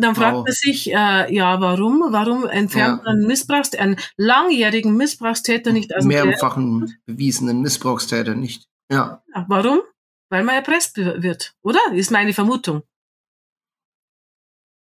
[0.00, 0.44] Dann fragt Wow.
[0.44, 2.04] man sich, äh, ja, warum?
[2.10, 3.12] Warum entfernt Ja.
[3.12, 6.04] man Missbrauchs einen langjährigen Missbrauchstäter nicht aus?
[6.04, 8.68] Mehrfachen bewiesenen Missbrauchstäter nicht.
[8.90, 9.22] Ja.
[9.34, 9.80] Ja, Warum?
[10.30, 11.80] Weil man erpresst wird, oder?
[11.92, 12.82] Ist meine Vermutung.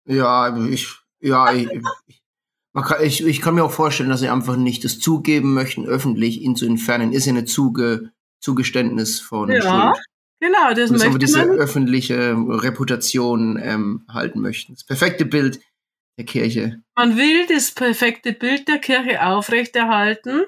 [0.06, 0.88] Ja, ich,
[1.20, 1.68] ja, ich,
[2.74, 6.40] kann, ich, ich kann mir auch vorstellen, dass sie einfach nicht das zugeben möchten, öffentlich
[6.42, 7.12] ihn zu entfernen.
[7.12, 10.04] Ist ja eine Zuge, Zugeständnis von Ja, Schuld.
[10.44, 11.56] Genau, das Und möchte diese man.
[11.56, 14.74] öffentliche Reputation ähm, halten möchten.
[14.74, 15.58] Das perfekte Bild
[16.18, 16.82] der Kirche.
[16.96, 20.42] Man will das perfekte Bild der Kirche aufrechterhalten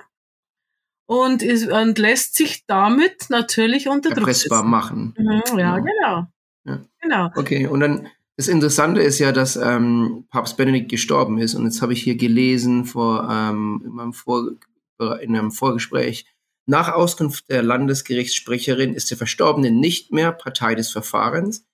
[1.09, 4.71] und, ist, und lässt sich damit natürlich unter Druck erpressbar setzen.
[4.71, 5.15] machen.
[5.17, 5.87] Mhm, ja, Genau.
[5.87, 6.27] genau.
[6.67, 6.85] Ja.
[7.01, 7.31] Genau.
[7.37, 11.55] Okay, und dann das Interessante ist ja, dass ähm, Papst Benedikt gestorben ist.
[11.55, 14.51] Und jetzt habe ich hier gelesen vor ähm, in, meinem Vor
[15.23, 16.27] in einem Vorgespräch.
[16.67, 21.65] Nach Auskunft der Landesgerichtssprecherin ist der Verstorbene nicht mehr Partei des Verfahrens.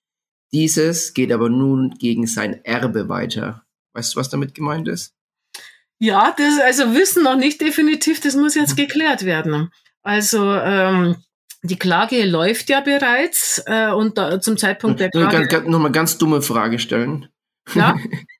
[0.51, 3.65] Dieses geht aber nun gegen sein Erbe weiter.
[3.93, 5.15] Weißt du, was damit gemeint ist?
[5.99, 9.71] Ja, das also wissen noch nicht definitiv, das muss jetzt geklärt werden.
[10.03, 11.15] Also ähm,
[11.63, 15.47] die Klage läuft ja bereits äh, und da, zum Zeitpunkt der Ganz, Klage.
[15.47, 17.29] ganz, Nochmal ganz dumme Frage stellen.
[17.73, 17.97] Ja?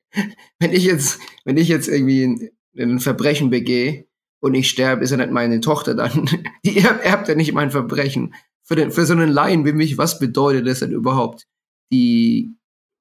[0.59, 4.05] wenn ich jetzt, wenn ich jetzt irgendwie ein, ein Verbrechen begehe
[4.43, 6.29] und ich sterbe, ist ja nicht meine Tochter dann.
[6.65, 8.35] Die erbt, ja nicht mein Verbrechen.
[8.63, 11.47] Für, den, für so einen Laien wie mich, was bedeutet das denn überhaupt?
[11.93, 12.53] Die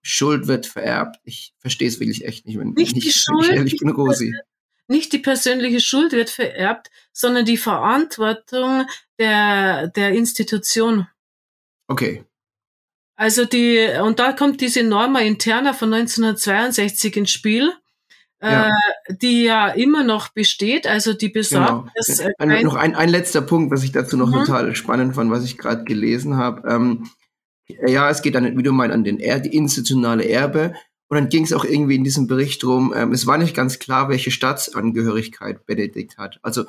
[0.02, 1.16] Schuld wird vererbt.
[1.24, 3.88] Ich verstehe es wirklich echt nicht, wenn, Nicht wenn die ich, Schuld, ich ehrlich bin,
[3.88, 4.35] nicht die Rosi.
[4.87, 8.87] Nicht die persönliche Schuld wird vererbt, sondern die Verantwortung
[9.18, 11.09] der, der Institution.
[11.88, 12.24] Okay.
[13.16, 17.72] Also die, und da kommt diese Norma interna von 1962 ins Spiel,
[18.42, 18.68] Ja.
[18.68, 21.87] äh, die ja immer noch besteht, also die besagt, Genau.
[21.94, 24.44] dass äh, Ein, noch ein, ein letzter Punkt, was ich dazu noch Mhm.
[24.44, 26.68] total spannend fand, was ich gerade gelesen habe.
[26.68, 27.09] Ähm,
[27.87, 30.74] ja, es geht dann, wie du meinst, an den er die institutionale Erbe.
[31.09, 33.78] Und dann ging es auch irgendwie in diesem Bericht drum, ähm, es war nicht ganz
[33.78, 36.38] klar, welche Staatsangehörigkeit Benedikt hat.
[36.42, 36.64] Also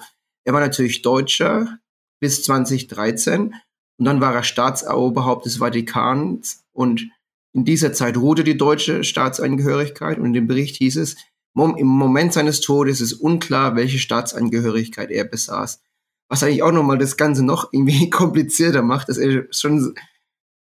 [0.46, 1.80] er war natürlich Deutscher
[2.20, 3.54] bis 2013
[3.98, 7.10] und dann war er Staatsoberhaupt des Vatikans und
[7.56, 11.16] in dieser Zeit ruhte die deutsche Staatsangehörigkeit und in dem Bericht hieß es,
[11.56, 15.82] im Moment seines Todes ist unklar, welche Staatsangehörigkeit er besaß.
[16.30, 19.96] Was eigentlich auch nochmal das Ganze noch irgendwie komplizierter macht, dass er schon,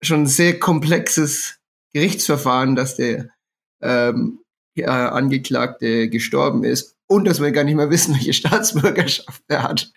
[0.02, 1.56] schon ein sehr komplexes
[1.92, 3.30] Gerichtsverfahren, dass der
[3.80, 4.40] ähm,
[4.74, 9.92] ja, Angeklagte gestorben ist und dass wir gar nicht mehr wissen, welche Staatsbürgerschaft er hat.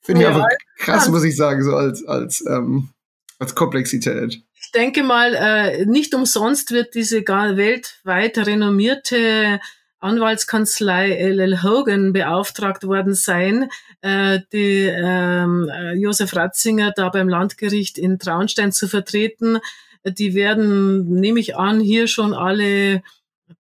[0.00, 1.08] Finde ich Ja, einfach krass, krass.
[1.08, 2.90] muss ich sagen, so als, als, ähm,
[3.38, 4.42] als Komplexität.
[4.60, 9.60] ich denke mal, äh, nicht umsonst wird diese gar weltweit renommierte
[10.00, 17.98] Anwaltskanzlei LL Hogan beauftragt worden sein, äh, die ähm, äh, Josef Ratzinger da beim Landgericht
[17.98, 19.58] in Traunstein zu vertreten.
[20.04, 23.02] Die werden, nehme ich an, hier schon alle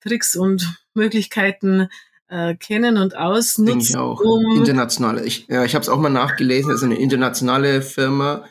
[0.01, 1.88] Tricks und Möglichkeiten
[2.29, 4.20] äh, kennen und Denke ausnutzen, ich auch.
[4.20, 5.24] um Internationale.
[5.24, 6.70] Ich, ja, ich habe es auch mal nachgelesen.
[6.70, 8.44] Es ist eine internationale Firma.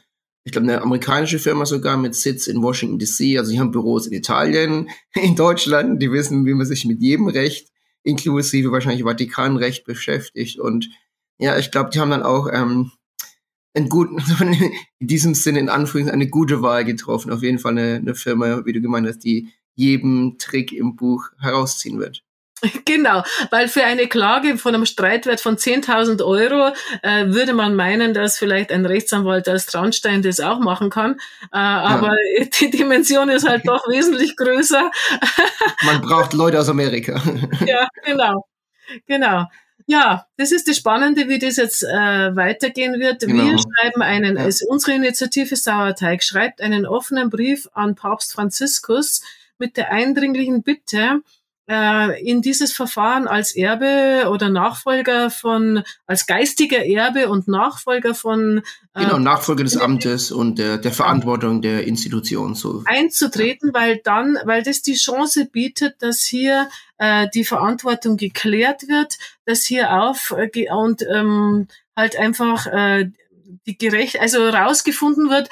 [0.43, 3.38] Ich glaube, eine amerikanische Firma sogar mit Sitz in Washington DC.
[3.38, 6.02] Also, die haben Büros in Italien, in Deutschland.
[6.02, 7.69] Die wissen, wie man sich mit jedem Recht,
[8.08, 10.60] inklusive wahrscheinlich Vatikanrecht, beschäftigt.
[10.60, 10.89] Und
[11.39, 12.91] ja, ich glaube, die haben dann auch ähm,
[13.74, 14.17] einen guten,
[15.00, 17.32] in diesem Sinne in Anführungszeichen eine gute Wahl getroffen.
[17.32, 21.30] Auf jeden Fall eine, eine Firma, wie du gemeint hast, die jedem Trick im Buch
[21.39, 22.24] herausziehen wird.
[22.86, 28.13] Genau, weil für eine Klage von einem Streitwert von 10.000 Euro äh, würde man meinen,
[28.13, 31.20] dass vielleicht ein Rechtsanwalt als Traunstein das auch machen kann.
[31.52, 32.15] Äh, Aber
[32.60, 34.91] die Dimension ist halt doch wesentlich größer.
[35.86, 37.22] Man braucht Leute aus Amerika.
[37.65, 38.46] ja, genau.
[39.06, 39.46] Genau.
[39.86, 43.22] Ja, das ist das Spannende, wie das jetzt äh, weitergehen wird.
[43.22, 43.46] Genau.
[43.46, 44.43] Wir schreiben einen, ja.
[44.43, 49.22] also unsere Initiative Sauerteig schreibt einen offenen Brief an Papst Franziskus
[49.58, 51.22] mit der eindringlichen Bitte,
[51.67, 58.62] in dieses Verfahren als Erbe oder Nachfolger von, als geistiger Erbe und Nachfolger von
[58.93, 62.84] äh, Genau, Nachfolger des Amtes und der, der Verantwortung der Institution so.
[62.86, 69.17] Einzutreten, weil dann, weil das die Chance bietet, dass hier äh, die Verantwortung geklärt wird,
[69.45, 73.10] dass hier auf äh, und ähm, halt einfach äh,
[73.65, 75.49] die gerecht, also rausgefunden wird,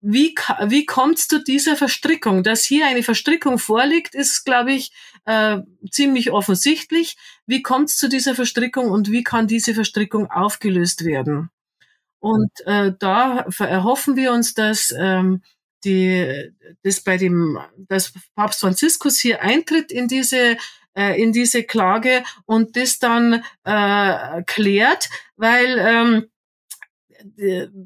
[0.00, 0.34] wie,
[0.66, 2.42] wie kommt es zu dieser Verstrickung?
[2.42, 4.92] Dass hier eine Verstrickung vorliegt, ist, glaube ich,
[5.26, 5.58] äh,
[5.90, 7.16] ziemlich offensichtlich.
[7.46, 11.50] Wie kommt es zu dieser Verstrickung und wie kann diese Verstrickung aufgelöst werden?
[12.18, 15.42] Und äh, da erhoffen wir uns, dass ähm,
[15.84, 20.56] die, das bei dem, dass Papst Franziskus hier eintritt in diese
[20.94, 26.28] äh, in diese Klage und das dann äh, klärt, weil
[27.38, 27.80] ähm,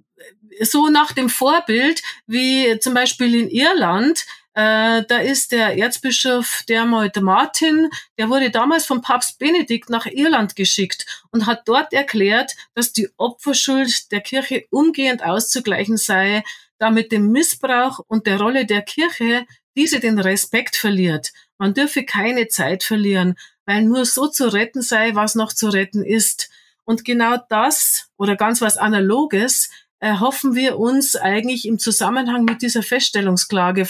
[0.61, 7.21] so nach dem Vorbild wie zum Beispiel in Irland, äh, da ist der Erzbischof Dermot
[7.21, 12.93] Martin, der wurde damals vom Papst Benedikt nach Irland geschickt und hat dort erklärt, dass
[12.93, 16.45] die Opferschuld der Kirche umgehend auszugleichen sei,
[16.79, 19.45] damit dem Missbrauch und der Rolle der Kirche
[19.77, 21.33] diese den Respekt verliert.
[21.59, 23.35] Man dürfe keine Zeit verlieren,
[23.67, 26.51] weil nur so zu retten sei, was noch zu retten ist.
[26.85, 32.83] Und genau das oder ganz was Analoges erhoffen wir uns eigentlich im Zusammenhang mit dieser
[32.83, 33.87] Feststellungsklage,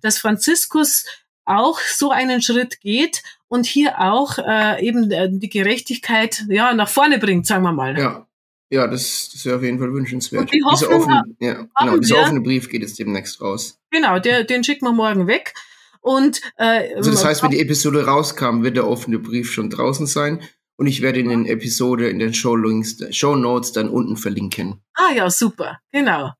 [0.00, 1.04] dass Franziskus
[1.44, 6.88] auch so einen Schritt geht und hier auch äh, eben äh, die Gerechtigkeit ja nach
[6.88, 7.98] vorne bringt, sagen wir mal.
[7.98, 8.24] Ja.
[8.70, 10.42] Ja, das, das wäre auf jeden Fall wünschenswert.
[10.42, 13.80] Und die dieser offene, ja, genau, dieser offene Brief geht jetzt demnächst raus.
[13.90, 15.54] Genau, der, den schicken wir morgen weg.
[16.00, 20.06] Und, äh, also das heißt, wenn die Episode rauskam, wird der offene Brief schon draußen
[20.06, 20.42] sein.
[20.78, 24.80] Und ich werde in den Episode, in den Show, Links, Show Notes dann unten verlinken.
[24.94, 26.32] Ah ja, super, genau.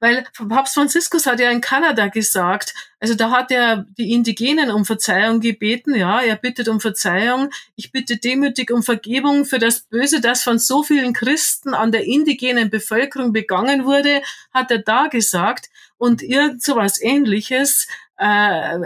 [0.00, 4.84] Weil Papst Franziskus hat ja in Kanada gesagt, also da hat er die Indigenen um
[4.84, 7.50] Verzeihung gebeten, ja, er bittet um Verzeihung.
[7.74, 12.04] Ich bitte demütig um Vergebung für das Böse, das von so vielen Christen an der
[12.04, 14.22] indigenen Bevölkerung begangen wurde,
[14.52, 15.70] hat er da gesagt.
[15.98, 17.86] Und irgend so was ähnliches
[18.18, 18.78] äh,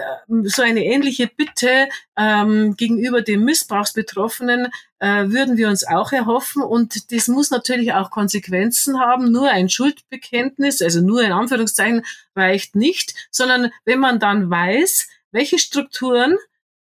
[0.45, 6.63] so eine ähnliche Bitte ähm, gegenüber den Missbrauchsbetroffenen äh, würden wir uns auch erhoffen.
[6.63, 9.33] Und das muss natürlich auch Konsequenzen haben.
[9.33, 12.03] Nur ein Schuldbekenntnis, also nur in Anführungszeichen,
[12.37, 16.37] reicht nicht, sondern wenn man dann weiß, welche Strukturen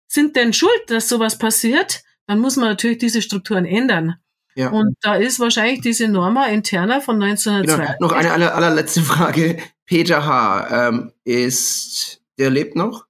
[0.06, 4.16] sind denn schuld, dass sowas passiert, dann muss man natürlich diese Strukturen ändern.
[4.54, 4.68] Ja.
[4.68, 7.76] Und da ist wahrscheinlich diese Norma interna von 1902.
[7.76, 7.96] Genau.
[8.00, 9.58] Noch eine aller, allerletzte Frage.
[9.86, 10.88] Peter H.
[10.88, 13.06] Ähm, ist der lebt noch?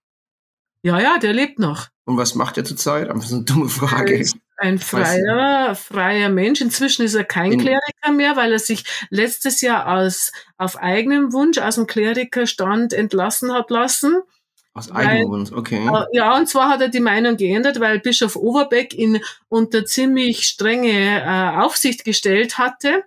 [0.82, 1.88] Ja, ja, der lebt noch.
[2.04, 3.08] Und was macht er zurzeit?
[3.08, 4.24] Einfach so eine dumme Frage.
[4.56, 6.60] Ein freier, freier Mensch.
[6.60, 11.32] Inzwischen ist er kein In Kleriker mehr, weil er sich letztes Jahr aus, auf eigenem
[11.32, 14.20] Wunsch aus dem Klerikerstand entlassen hat lassen.
[14.74, 15.86] Aus eigenem Wunsch, okay.
[15.86, 20.46] Äh, ja, und zwar hat er die Meinung geändert, weil Bischof Overbeck ihn unter ziemlich
[20.46, 23.04] strenge äh, Aufsicht gestellt hatte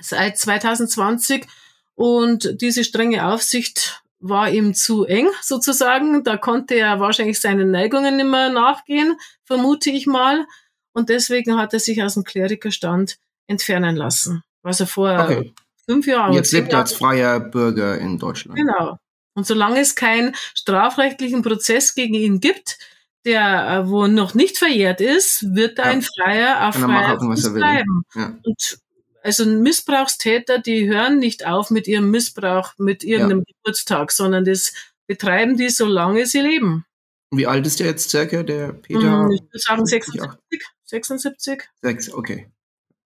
[0.00, 1.46] seit 2020.
[1.94, 6.24] Und diese strenge Aufsicht war ihm zu eng sozusagen.
[6.24, 10.46] Da konnte er wahrscheinlich seinen Neigungen nicht mehr nachgehen, vermute ich mal.
[10.92, 14.42] Und deswegen hat er sich aus dem Klerikerstand entfernen lassen.
[14.62, 15.54] Was er vorher okay.
[15.88, 16.34] fünf Jahre.
[16.34, 18.58] Jetzt lebt er als freier Bürger in Deutschland.
[18.58, 18.98] Genau.
[19.34, 22.78] Und solange es keinen strafrechtlichen Prozess gegen ihn gibt,
[23.26, 25.90] der äh, wo noch nicht verjährt ist, wird er ja.
[25.90, 27.18] ein Freier auf Freier
[27.52, 28.04] bleiben.
[28.14, 28.38] Ja.
[28.42, 28.78] Und
[29.24, 33.54] also Missbrauchstäter, die hören nicht auf mit ihrem Missbrauch, mit irgendeinem ja.
[33.54, 34.74] Geburtstag, sondern das
[35.06, 36.84] betreiben die, solange sie leben.
[37.30, 39.00] Wie alt ist der jetzt circa, der Peter?
[39.00, 40.62] Hm, ich würde sagen 76.
[40.84, 41.62] 76.
[41.82, 42.50] Sechs, okay.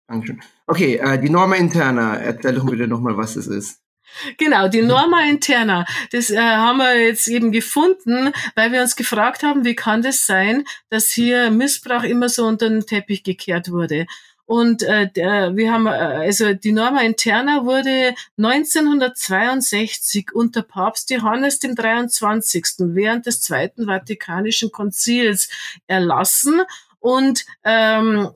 [0.07, 0.41] Dankeschön.
[0.65, 3.81] Okay, äh, die Norma Interna, erzähl doch bitte nochmal, was das ist.
[4.37, 9.43] Genau, die Norma Interna, das äh, haben wir jetzt eben gefunden, weil wir uns gefragt
[9.43, 14.07] haben, wie kann das sein, dass hier Missbrauch immer so unter den Teppich gekehrt wurde.
[14.47, 21.59] Und äh, der, wir haben, äh, also die Norma Interna wurde 1962 unter Papst Johannes
[21.59, 22.63] dem 23.
[22.79, 25.49] während des Zweiten Vatikanischen Konzils
[25.85, 26.61] erlassen
[26.99, 28.29] und ähm,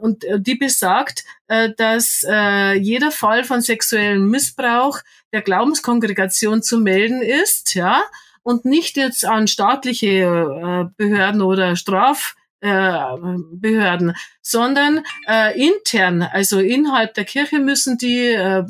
[0.00, 5.00] und die besagt, äh, dass äh, jeder Fall von sexuellem Missbrauch
[5.32, 8.02] der Glaubenskongregation zu melden ist, ja,
[8.42, 13.16] und nicht jetzt an staatliche äh, Behörden oder Straf äh,
[13.54, 18.62] Behörden, sondern äh, intern, also innerhalb der Kirche müssen die äh,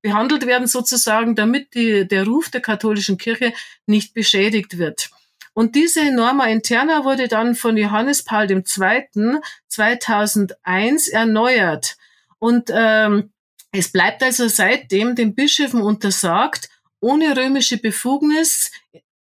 [0.00, 3.52] behandelt werden sozusagen, damit die, der Ruf der katholischen Kirche
[3.86, 5.10] nicht beschädigt wird.
[5.54, 9.40] Und diese Norma interna wurde dann von Johannes Paul II.
[9.68, 11.96] 2001 erneuert.
[12.38, 13.32] Und ähm,
[13.72, 16.68] es bleibt also seitdem den Bischöfen untersagt,
[17.00, 18.70] ohne römische Befugnis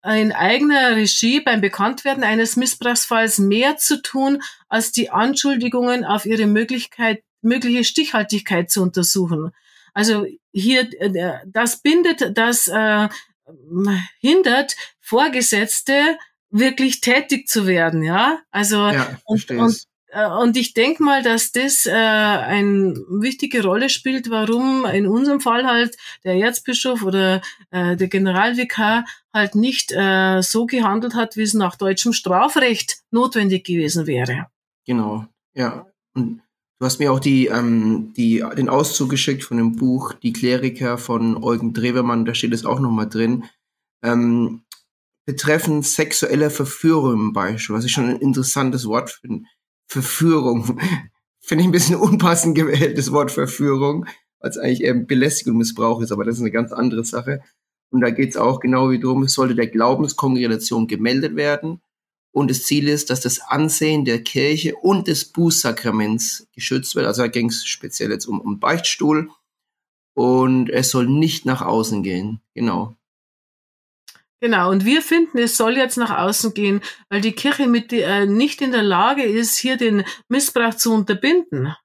[0.03, 6.45] in eigener Regie beim Bekanntwerden eines Missbrauchsfalls mehr zu tun, als die Anschuldigungen auf ihre
[6.45, 9.51] Möglichkeit, mögliche Stichhaltigkeit zu untersuchen.
[9.93, 13.09] Also hier, äh, das bindet, das äh,
[14.19, 16.17] hindert Vorgesetzte
[16.49, 18.39] wirklich tätig zu werden, ja.
[18.51, 24.31] Also ja, und, und und ich denke mal, dass das äh, eine wichtige Rolle spielt,
[24.31, 30.65] warum in unserem Fall halt der Erzbischof oder äh, der Generalvikar halt nicht äh, so
[30.65, 34.47] gehandelt hat, wie es nach deutschem Strafrecht notwendig gewesen wäre.
[34.87, 35.85] Genau, ja.
[36.15, 36.41] Und
[36.79, 40.97] du hast mir auch die, ähm, die, den Auszug geschickt von dem Buch Die Kleriker
[40.97, 43.43] von Eugen Drewermann, da steht es auch nochmal drin.
[44.03, 44.63] Ähm,
[45.27, 49.45] betreffend sexuelle Verführung im Beispiel, was ich schon ein interessantes Wort finde
[49.89, 50.79] Verführung.
[51.41, 54.05] Finde ich ein bisschen unpassend gewähltes Wort Verführung,
[54.39, 57.41] als eigentlich eher Belästigung und Missbrauch ist, aber das ist eine ganz andere Sache.
[57.89, 61.81] Und da geht es auch genau wie darum, es sollte der Glaubenskongregation gemeldet werden.
[62.31, 67.07] Und das Ziel ist, dass das Ansehen der Kirche und des Bußsakraments geschützt wird.
[67.07, 69.31] Also da ging es speziell jetzt um, um Beichtstuhl.
[70.13, 72.41] Und es soll nicht nach außen gehen.
[72.53, 72.95] Genau.
[74.41, 78.25] Genau, und wir finden, es soll jetzt nach außen gehen, weil die Kirche mit, äh,
[78.25, 81.75] nicht in der Lage ist, hier den Missbrauch zu unterbinden.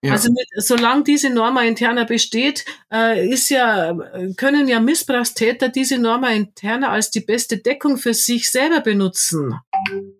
[0.00, 0.12] Ja.
[0.12, 3.96] Also mit, solange diese Norma interna besteht, äh, ist ja,
[4.36, 9.58] können ja Missbrauchstäter diese Norma interna als die beste Deckung für sich selber benutzen.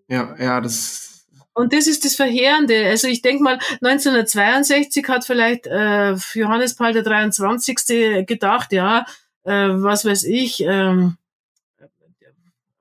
[0.09, 1.25] Ja, ja, das.
[1.53, 2.87] Und das ist das Verheerende.
[2.87, 8.25] Also ich denke mal, 1962 hat vielleicht äh, Johannes Paul der 23.
[8.25, 9.05] gedacht, ja,
[9.43, 11.17] äh, was weiß ich, ähm,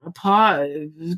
[0.09, 0.61] ein paar,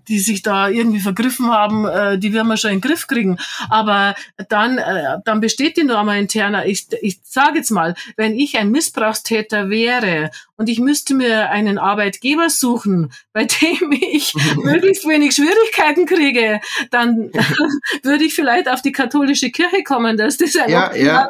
[0.09, 3.39] die sich da irgendwie vergriffen haben, äh, die werden wir schon in den Griff kriegen.
[3.69, 4.15] Aber
[4.49, 6.67] dann, äh, dann besteht die Norma interna.
[6.67, 11.79] Ich, ich sage jetzt mal, wenn ich ein Missbrauchstäter wäre und ich müsste mir einen
[11.79, 16.61] Arbeitgeber suchen, bei dem ich möglichst wenig Schwierigkeiten kriege,
[16.91, 17.31] dann
[18.03, 21.29] würde ich vielleicht auf die katholische Kirche kommen, dass das ein ja, ja.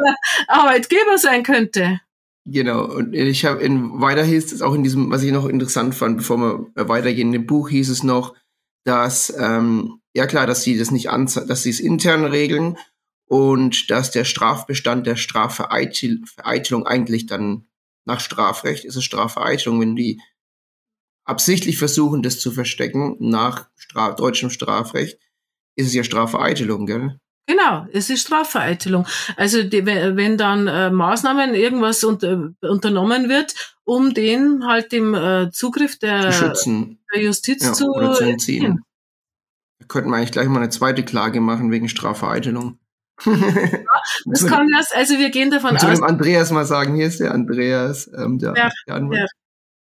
[0.49, 2.01] Arbeitgeber sein könnte.
[2.47, 5.95] Genau, und ich habe in weiter hieß es auch in diesem, was ich noch interessant
[5.95, 8.35] fand, bevor wir weitergehen, in dem Buch hieß es noch,
[8.85, 12.79] dass, ähm, ja klar, dass sie das nicht anzeigen, dass sie es intern regeln
[13.27, 17.67] und dass der Strafbestand der Strafvereitelung eigentlich dann
[18.07, 20.21] nach Strafrecht ist es Strafvereitelung, wenn die
[21.25, 25.19] absichtlich versuchen, das zu verstecken, nach Straf deutschem Strafrecht,
[25.77, 27.21] ist es ja Strafvereitelung, gell?
[27.51, 29.09] Genau, es ist Strafvereitelung.
[29.37, 35.51] Also die, wenn dann äh, Maßnahmen irgendwas unter, unternommen wird, um den halt dem äh,
[35.51, 38.85] Zugriff der, der Justiz ja, zu, zu entziehen.
[39.81, 42.79] Da könnten wir eigentlich gleich mal eine zweite Klage machen wegen Strafvereitelung.
[43.25, 43.33] Ja,
[44.27, 45.81] das kann das, also wir gehen davon aus.
[45.81, 49.31] Zu dem Andreas mal sagen, hier ist der Andreas, ähm, der, ja, der Anwalt.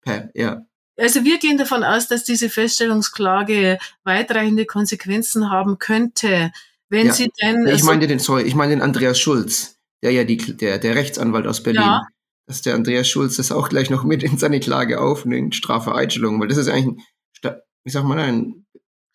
[0.07, 0.23] Ja.
[0.33, 0.63] ja.
[0.99, 6.53] Also wir gehen davon aus, dass diese Feststellungsklage weitreichende Konsequenzen haben könnte.
[6.91, 7.13] Wenn ja.
[7.13, 7.67] Sie denn.
[7.69, 11.47] Ich meine den, sorry, ich meine den Andreas Schulz, der ja die, der, der Rechtsanwalt
[11.47, 11.83] aus Berlin.
[11.83, 12.03] Ja.
[12.47, 16.49] Dass der Andreas Schulz das auch gleich noch mit in seine Klage aufnimmt, Strafvereitelung, weil
[16.49, 17.05] das ist eigentlich
[17.45, 18.67] ein, wie sagt man, ein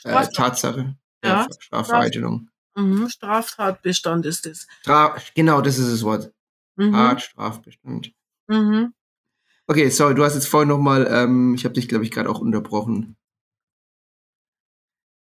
[0.06, 0.96] äh, Tatsache.
[1.24, 2.50] Ja, Strafvereitelung.
[2.76, 4.68] Mhm, Straftatbestand ist es.
[4.82, 6.32] Stra genau, das ist das Wort.
[6.78, 6.94] Mhm.
[6.94, 8.14] Tatstrafbestand.
[8.48, 8.94] Mhm.
[9.68, 12.40] Okay, sorry, du hast jetzt vorhin nochmal, ähm, ich habe dich, glaube ich, gerade auch
[12.40, 13.18] unterbrochen.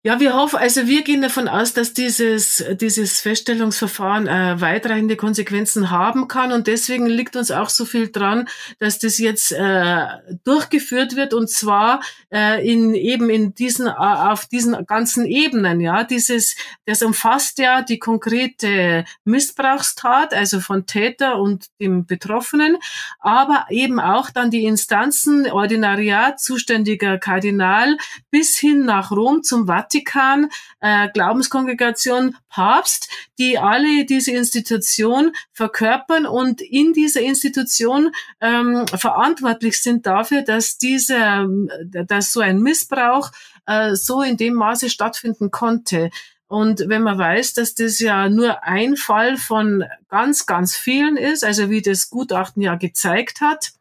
[0.01, 5.89] Ja, wir hoffen, also wir gehen davon aus, dass dieses, dieses Feststellungsverfahren äh, weitreichende Konsequenzen
[5.89, 6.53] haben kann.
[6.53, 8.47] Und deswegen liegt uns auch so viel dran,
[8.79, 10.05] dass das jetzt äh,
[10.45, 11.33] durchgeführt wird.
[11.33, 11.99] Und zwar
[12.33, 15.81] äh, in eben in diesen äh, auf diesen ganzen Ebenen.
[15.81, 22.77] Ja, dieses das umfasst ja die konkrete Missbrauchstat, also von Täter und dem Betroffenen,
[23.19, 27.97] aber eben auch dann die Instanzen Ordinariat, zuständiger Kardinal
[28.31, 33.09] bis hin nach Rom zum Vatikan Vatikan, äh, Glaubenskongregation, Papst,
[33.39, 41.47] die alle diese Institution verkörpern und in dieser Institution ähm, verantwortlich sind dafür, dass dieser,
[41.83, 43.31] dass so ein Missbrauch
[43.65, 46.11] äh, so in dem Maße stattfinden konnte.
[46.47, 51.43] Und wenn man weiß, dass das ja nur ein Fall von ganz, ganz vielen ist,
[51.43, 53.71] also wie das Gutachten ja gezeigt hat,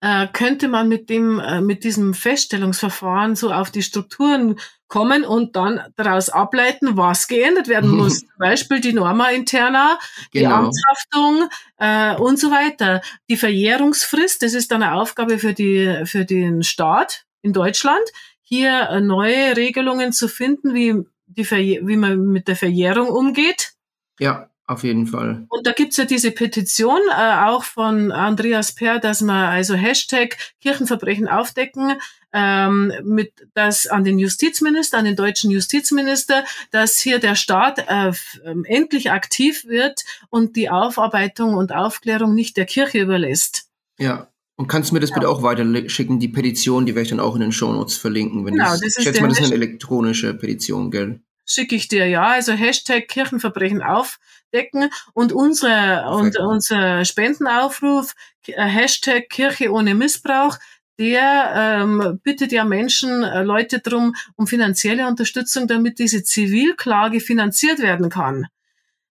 [0.00, 5.56] äh, könnte man mit dem, äh, mit diesem Feststellungsverfahren so auf die Strukturen kommen und
[5.56, 8.20] dann daraus ableiten, was geändert werden muss.
[8.26, 9.98] Zum Beispiel die Norma interna,
[10.34, 10.66] die genau.
[10.66, 11.48] Amtshaftung
[11.78, 13.00] äh, und so weiter.
[13.28, 18.02] Die Verjährungsfrist, das ist dann eine Aufgabe für, die, für den Staat in Deutschland.
[18.42, 20.94] hier äh, neue Regelungen zu finden, wie,
[21.26, 23.74] die wie man mit der Verjährung umgeht.
[24.18, 24.49] Ja.
[24.70, 25.46] Auf jeden Fall.
[25.48, 30.36] Und da gibt's ja diese Petition äh, auch von Andreas Perr, dass man also Hashtag
[30.60, 31.94] Kirchenverbrechen aufdecken,
[32.32, 38.12] ähm, mit das an den Justizminister, an den deutschen Justizminister, dass hier der Staat äh,
[38.44, 43.64] ähm, endlich aktiv wird und die Aufarbeitung und Aufklärung nicht der Kirche überlässt.
[43.98, 44.28] Ja.
[44.54, 45.16] Und kannst du mir das ja.
[45.16, 48.46] bitte auch weiterschicken, die Petition, die werde ich dann auch in den Shownotes verlinken.
[48.46, 51.22] Wenn genau, das, das ist ich schätze mal, das ist eine elektronische Petition, gell?
[51.44, 52.28] Schicke ich dir, ja.
[52.28, 54.20] Also Hashtag Kirchenverbrechen auf
[54.52, 58.14] decken und unsere und unser Spendenaufruf
[58.46, 60.58] äh, Hashtag Kirche ohne Missbrauch
[61.00, 67.78] der ähm, bittet ja Menschen, äh, Leute drum um finanzielle Unterstützung, damit diese Zivilklage finanziert
[67.78, 68.46] werden kann.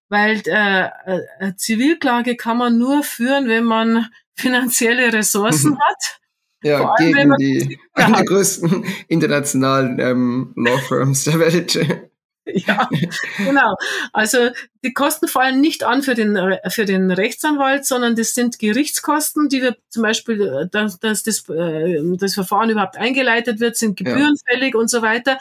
[0.07, 5.79] Weil äh, äh, Zivilklage kann man nur führen, wenn man finanzielle Ressourcen mhm.
[5.89, 6.19] hat.
[6.61, 12.08] Ja, allem, gegen die, die größten internationalen ähm, Law Firms der Welt.
[12.67, 12.89] ja,
[13.37, 13.75] genau.
[14.13, 14.49] Also
[14.83, 16.37] die Kosten fallen nicht an für den,
[16.69, 22.01] für den Rechtsanwalt, sondern das sind Gerichtskosten, die wir zum Beispiel, dass, dass das, äh,
[22.17, 24.79] das Verfahren überhaupt eingeleitet wird, sind gebührenfällig ja.
[24.79, 25.37] und so weiter.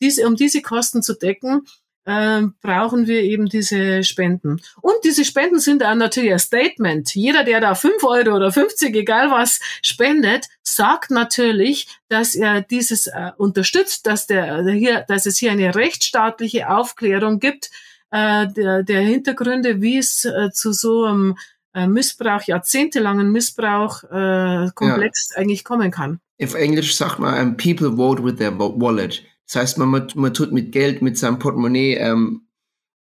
[0.00, 1.66] Diese, um diese Kosten zu decken,
[2.04, 4.60] äh, brauchen wir eben diese Spenden.
[4.80, 7.14] Und diese Spenden sind dann natürlich ein Statement.
[7.14, 13.06] Jeder, der da fünf Euro oder 50, egal was, spendet, sagt natürlich, dass er dieses
[13.06, 17.70] äh, unterstützt, dass, der, hier, dass es hier eine rechtsstaatliche Aufklärung gibt
[18.10, 21.36] äh, der, der Hintergründe, wie es äh, zu so einem
[21.74, 25.40] äh, Missbrauch, jahrzehntelangen Missbrauch äh, komplex ja.
[25.40, 26.20] eigentlich kommen kann.
[26.42, 29.22] Auf Englisch sagt man, people vote with their wallet.
[29.52, 32.46] Das heißt, man, man, tut mit Geld, mit seinem Portemonnaie ähm,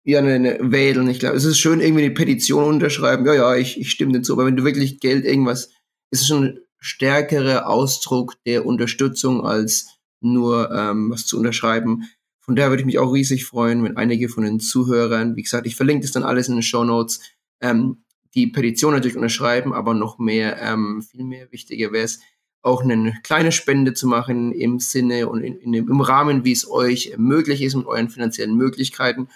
[0.04, 1.08] ja, eine, eine wählen.
[1.08, 3.24] Ich glaube, es ist schön, irgendwie eine Petition unterschreiben.
[3.28, 4.34] Ja, ja, ich, ich stimme dazu.
[4.34, 5.72] Aber wenn du wirklich Geld irgendwas,
[6.10, 12.10] ist es schon ein stärkerer Ausdruck der Unterstützung als nur ähm, was zu unterschreiben.
[12.40, 15.68] Von daher würde ich mich auch riesig freuen, wenn einige von den Zuhörern, wie gesagt,
[15.68, 17.20] ich verlinke das dann alles in den Show Notes,
[17.62, 22.20] ähm, die Petition natürlich unterschreiben, aber noch mehr, ähm, viel mehr wichtiger wäre es,
[22.62, 26.70] auch eine kleine Spende zu machen im Sinne und in, in im Rahmen, wie es
[26.70, 29.30] euch möglich ist mit euren finanziellen Möglichkeiten,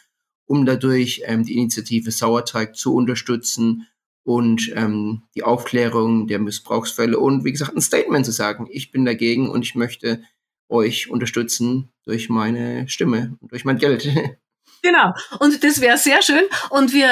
[0.45, 3.87] um dadurch ähm, die Initiative Sauerteig zu unterstützen
[4.23, 9.05] und ähm, die Aufklärung der Missbrauchsfälle und wie gesagt ein Statement zu sagen, ich bin
[9.05, 10.21] dagegen und ich möchte
[10.69, 14.09] euch unterstützen durch meine Stimme und durch mein Geld.
[14.85, 15.13] Genau.
[15.39, 16.43] Und das wäre sehr schön.
[16.69, 17.07] Und wir,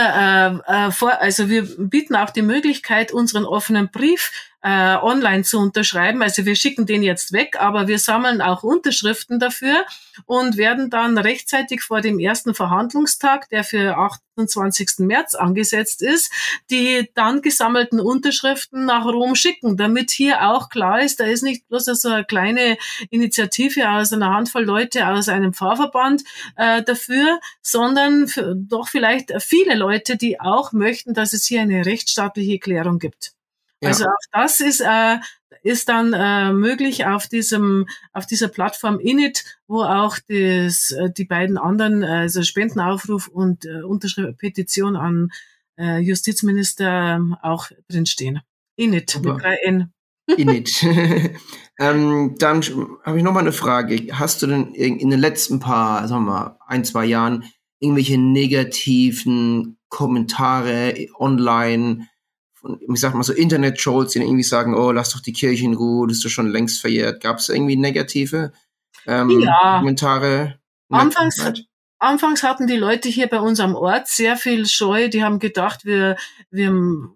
[0.68, 5.60] äh, äh, vor, also wir bieten auch die Möglichkeit, unseren offenen Brief äh, online zu
[5.60, 6.22] unterschreiben.
[6.22, 9.86] Also wir schicken den jetzt weg, aber wir sammeln auch Unterschriften dafür
[10.26, 15.00] und werden dann rechtzeitig vor dem ersten Verhandlungstag, der für 28.
[15.00, 16.32] März angesetzt ist,
[16.70, 21.68] die dann gesammelten Unterschriften nach Rom schicken, damit hier auch klar ist, da ist nicht
[21.68, 22.78] bloß so eine kleine
[23.10, 26.24] Initiative aus einer Handvoll Leute aus einem Pfarrverband
[26.56, 32.60] äh, dafür, sondern doch vielleicht viele Leute, die auch möchten, dass es hier eine rechtsstaatliche
[32.60, 33.34] Klärung gibt.
[33.82, 33.90] Ja.
[33.90, 35.18] Also auch das ist, äh,
[35.64, 41.26] ist dann äh, möglich auf diesem auf dieser Plattform Init, wo auch das, äh, die
[41.26, 45.30] beiden anderen, also Spendenaufruf und äh, Unterschrift Petition an
[45.78, 48.42] äh, Justizminister ähm, auch drinstehen.
[48.76, 49.94] Init Aber mit drei N.
[50.38, 50.84] Init.
[51.80, 52.62] ähm, dann
[53.04, 54.08] habe ich noch mal eine Frage.
[54.12, 57.46] Hast du denn in den letzten paar, sagen wir mal, ein, zwei Jahren
[57.80, 62.08] irgendwelche negativen Kommentare online
[62.64, 66.08] ich sag mal so Internet-Trolls, die irgendwie sagen, oh, lass doch die Kirche in Ruhe,
[66.08, 67.22] das ist doch schon längst verjährt.
[67.22, 68.52] Gab es irgendwie negative
[69.08, 69.80] ähm, ja.
[69.80, 70.60] Kommentare?
[70.90, 71.38] Anfangs,
[71.98, 75.10] anfangs hatten die Leute hier bei uns am Ort sehr viel Scheu.
[75.10, 76.18] Die haben gedacht, wir,
[76.52, 76.72] wir,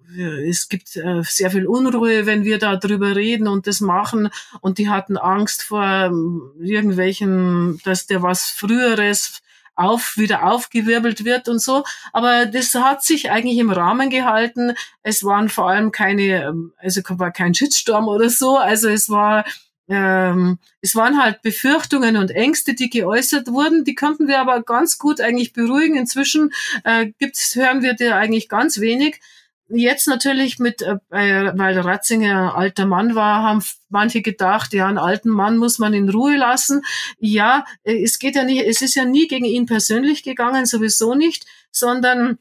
[0.07, 4.29] wir es gibt äh, sehr viel Unruhe, wenn wir da drüber reden und das machen.
[4.61, 9.41] Und die hatten Angst vor ähm, irgendwelchen, dass der was Früheres
[9.75, 11.83] auf, wieder aufgewirbelt wird und so.
[12.13, 14.73] Aber das hat sich eigentlich im Rahmen gehalten.
[15.03, 18.57] Es waren vor allem keine, ähm, also war kein Shitstorm oder so.
[18.57, 19.45] Also es war,
[19.87, 23.83] ähm, es waren halt Befürchtungen und Ängste, die geäußert wurden.
[23.83, 25.95] Die konnten wir aber ganz gut eigentlich beruhigen.
[25.95, 26.51] Inzwischen
[26.83, 29.19] äh, gibt's, hören wir dir eigentlich ganz wenig.
[29.67, 35.29] Jetzt natürlich mit, äh, weil Ratzinger alter Mann war, haben manche gedacht, ja, einen alten
[35.29, 36.83] Mann muss man in Ruhe lassen.
[37.17, 41.15] Ja, äh, es geht ja nicht, es ist ja nie gegen ihn persönlich gegangen, sowieso
[41.15, 42.37] nicht, sondern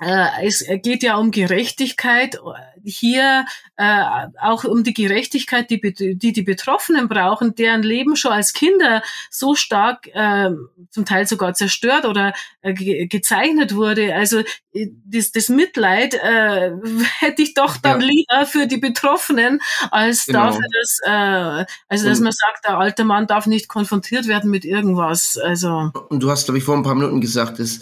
[0.00, 2.38] äh, es geht ja um Gerechtigkeit.
[2.84, 3.44] Hier
[3.76, 4.04] äh,
[4.40, 5.80] auch um die Gerechtigkeit, die,
[6.16, 10.50] die die Betroffenen brauchen, deren Leben schon als Kinder so stark äh,
[10.90, 14.14] zum Teil sogar zerstört oder äh, ge gezeichnet wurde.
[14.14, 14.40] Also
[14.72, 16.72] äh, das, das Mitleid äh,
[17.18, 18.06] hätte ich doch dann ja.
[18.06, 19.60] lieber für die Betroffenen
[19.90, 20.46] als genau.
[20.46, 24.64] dafür, dass äh, also dass man sagt, der alte Mann darf nicht konfrontiert werden mit
[24.64, 25.38] irgendwas.
[25.38, 27.80] Also und du hast, glaube ich, vor ein paar Minuten gesagt, dass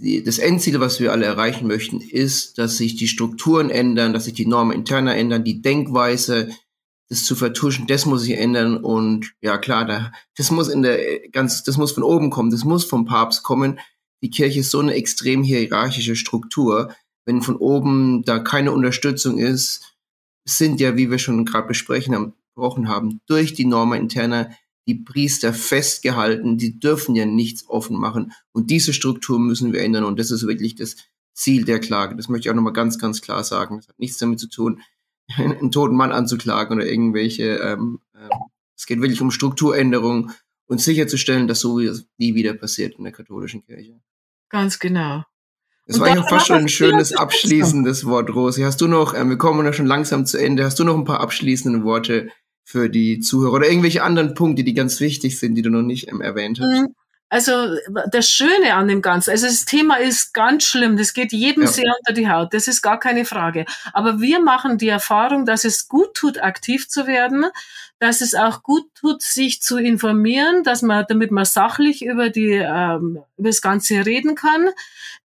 [0.00, 4.34] das Endziel, was wir alle erreichen möchten, ist, dass sich die Strukturen ändern, dass sich
[4.34, 6.50] die Normen interner ändern, die Denkweise,
[7.10, 11.28] das zu vertuschen, das muss sich ändern und ja klar, da, das muss in der
[11.30, 13.80] ganz, das muss von oben kommen, das muss vom Papst kommen.
[14.22, 16.94] Die Kirche ist so eine extrem hierarchische Struktur.
[17.26, 19.96] Wenn von oben da keine Unterstützung ist,
[20.46, 24.50] sind ja, wie wir schon gerade besprochen haben, durch die Norma interna
[24.86, 28.32] die Priester festgehalten, die dürfen ja nichts offen machen.
[28.52, 30.04] Und diese Struktur müssen wir ändern.
[30.04, 30.96] Und das ist wirklich das
[31.32, 32.16] Ziel der Klage.
[32.16, 33.76] Das möchte ich auch nochmal ganz, ganz klar sagen.
[33.76, 34.80] Das hat nichts damit zu tun,
[35.36, 37.56] einen toten Mann anzuklagen oder irgendwelche.
[37.58, 38.30] Ähm, ähm,
[38.76, 40.32] es geht wirklich um Strukturänderung
[40.66, 44.00] und sicherzustellen, dass so nie wieder passiert in der katholischen Kirche.
[44.48, 45.24] Ganz genau.
[45.86, 48.62] Das und war ja fast schon ein schönes abschließendes Wort, Rosi.
[48.62, 51.04] Hast du noch, äh, wir kommen ja schon langsam zu Ende, hast du noch ein
[51.04, 52.30] paar abschließende Worte
[52.64, 56.08] für die Zuhörer oder irgendwelche anderen Punkte, die ganz wichtig sind, die du noch nicht
[56.08, 56.82] ähm, erwähnt hast?
[56.82, 56.94] Mhm.
[57.32, 57.76] Also
[58.10, 61.68] das Schöne an dem Ganzen, also das Thema ist ganz schlimm, das geht jedem ja.
[61.68, 63.66] sehr unter die Haut, das ist gar keine Frage.
[63.92, 67.46] Aber wir machen die Erfahrung, dass es gut tut, aktiv zu werden,
[68.00, 72.54] dass es auch gut tut, sich zu informieren, dass man, damit man sachlich über die
[72.54, 74.70] ähm, über das Ganze reden kann,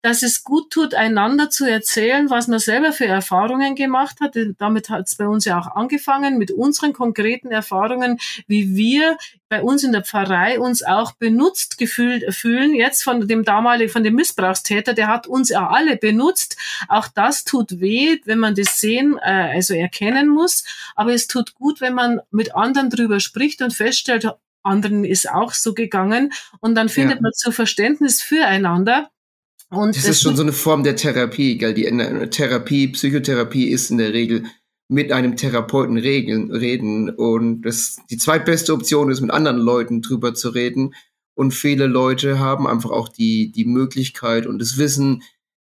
[0.02, 4.36] dass es gut tut, einander zu erzählen, was man selber für Erfahrungen gemacht hat.
[4.58, 9.16] Damit hat es bei uns ja auch angefangen mit unseren konkreten Erfahrungen, wie wir
[9.48, 12.74] bei uns in der Pfarrei uns auch benutzt gefühlt fühlen.
[12.74, 16.56] Jetzt von dem damaligen, von dem Missbrauchstäter, der hat uns ja alle benutzt.
[16.88, 20.64] Auch das tut weh, wenn man das sehen, äh, also erkennen muss.
[20.96, 24.26] Aber es tut gut, wenn man mit anderen drüber spricht und feststellt,
[24.62, 26.32] anderen ist auch so gegangen.
[26.60, 27.22] Und dann findet ja.
[27.22, 29.10] man zu Verständnis füreinander.
[29.70, 31.74] Und das ist schon so eine Form der Therapie, gell?
[31.74, 31.84] Die
[32.30, 34.44] Therapie, Psychotherapie ist in der Regel
[34.88, 37.10] mit einem Therapeuten regeln, reden.
[37.10, 40.94] Und das, die zweitbeste Option ist, mit anderen Leuten drüber zu reden.
[41.34, 45.22] Und viele Leute haben einfach auch die, die Möglichkeit und das Wissen,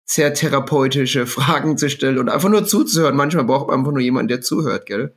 [0.05, 3.17] sehr therapeutische Fragen zu stellen und einfach nur zuzuhören.
[3.17, 5.17] Manchmal braucht man einfach nur jemanden, der zuhört, gell?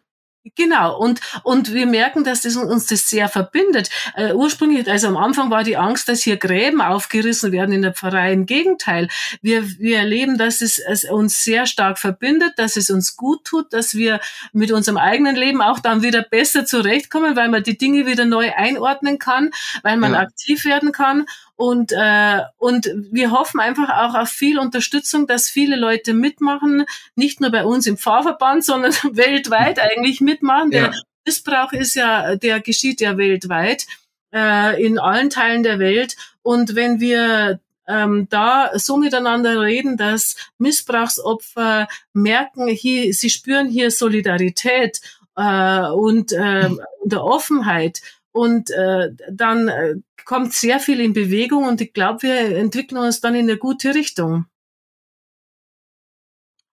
[0.54, 3.90] Genau, und, und wir merken, dass das uns das sehr verbindet.
[4.14, 7.94] Äh, ursprünglich, also am Anfang war die Angst, dass hier Gräben aufgerissen werden in der
[7.94, 8.32] Pfarrei.
[8.32, 9.08] Im Gegenteil,
[9.42, 13.74] wir, wir erleben, dass es, es uns sehr stark verbindet, dass es uns gut tut,
[13.74, 14.20] dass wir
[14.54, 18.52] mit unserem eigenen Leben auch dann wieder besser zurechtkommen, weil man die Dinge wieder neu
[18.56, 19.50] einordnen kann,
[19.82, 20.20] weil man ja.
[20.20, 21.26] aktiv werden kann.
[21.58, 26.86] Und, äh, und wir hoffen einfach auch auf viel Unterstützung, dass viele Leute mitmachen,
[27.16, 30.72] nicht nur bei uns im Pfarrverband, sondern weltweit eigentlich mitmachen.
[30.72, 30.90] Ja.
[30.90, 30.94] Der
[31.26, 33.88] Missbrauch ist ja, der geschieht ja weltweit,
[34.34, 36.18] äh, in allen Teilen der Welt.
[36.44, 43.92] Und wenn wir ähm, da so miteinander reden, dass Missbrauchsopfer merken, hier, sie spüren hier
[43.92, 45.00] Solidarität
[45.36, 46.70] äh, und äh,
[47.04, 48.02] der Offenheit
[48.36, 53.22] und äh, dann äh, kommt sehr viel in Bewegung und ich glaube, wir entwickeln uns
[53.22, 54.46] dann in eine gute Richtung.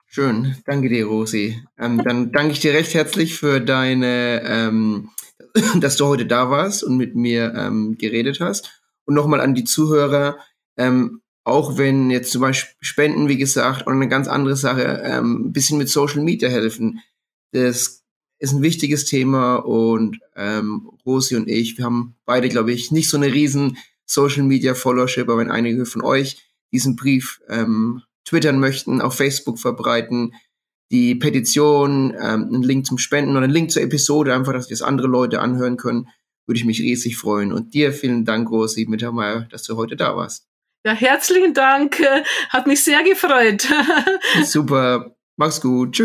[0.06, 1.62] Schön, danke dir, Rosi.
[1.78, 5.10] Ähm, dann danke ich dir recht herzlich für deine, ähm,
[5.78, 8.82] dass du heute da warst und mit mir ähm, geredet hast.
[9.04, 10.38] Und nochmal an die Zuhörer,
[10.76, 15.46] ähm, auch wenn jetzt zum Beispiel Spenden, wie gesagt, und eine ganz andere Sache, ähm,
[15.46, 17.00] ein bisschen mit Social Media helfen.
[17.52, 18.01] Das
[18.42, 23.08] ist ein wichtiges Thema und ähm, Rosi und ich, wir haben beide, glaube ich, nicht
[23.08, 28.58] so eine riesen Social Media Followership, aber wenn einige von euch diesen Brief ähm, twittern
[28.58, 30.34] möchten, auf Facebook verbreiten,
[30.90, 34.82] die Petition, ähm, einen Link zum Spenden oder einen Link zur Episode, einfach, dass das
[34.82, 36.08] andere Leute anhören können,
[36.46, 37.52] würde ich mich riesig freuen.
[37.52, 40.48] Und dir vielen Dank, Rosi Mittermeier, dass du heute da warst.
[40.84, 42.02] Ja, herzlichen Dank.
[42.48, 43.68] Hat mich sehr gefreut.
[44.44, 45.14] Super.
[45.36, 45.92] Mach's gut.
[45.92, 46.00] Tschüss.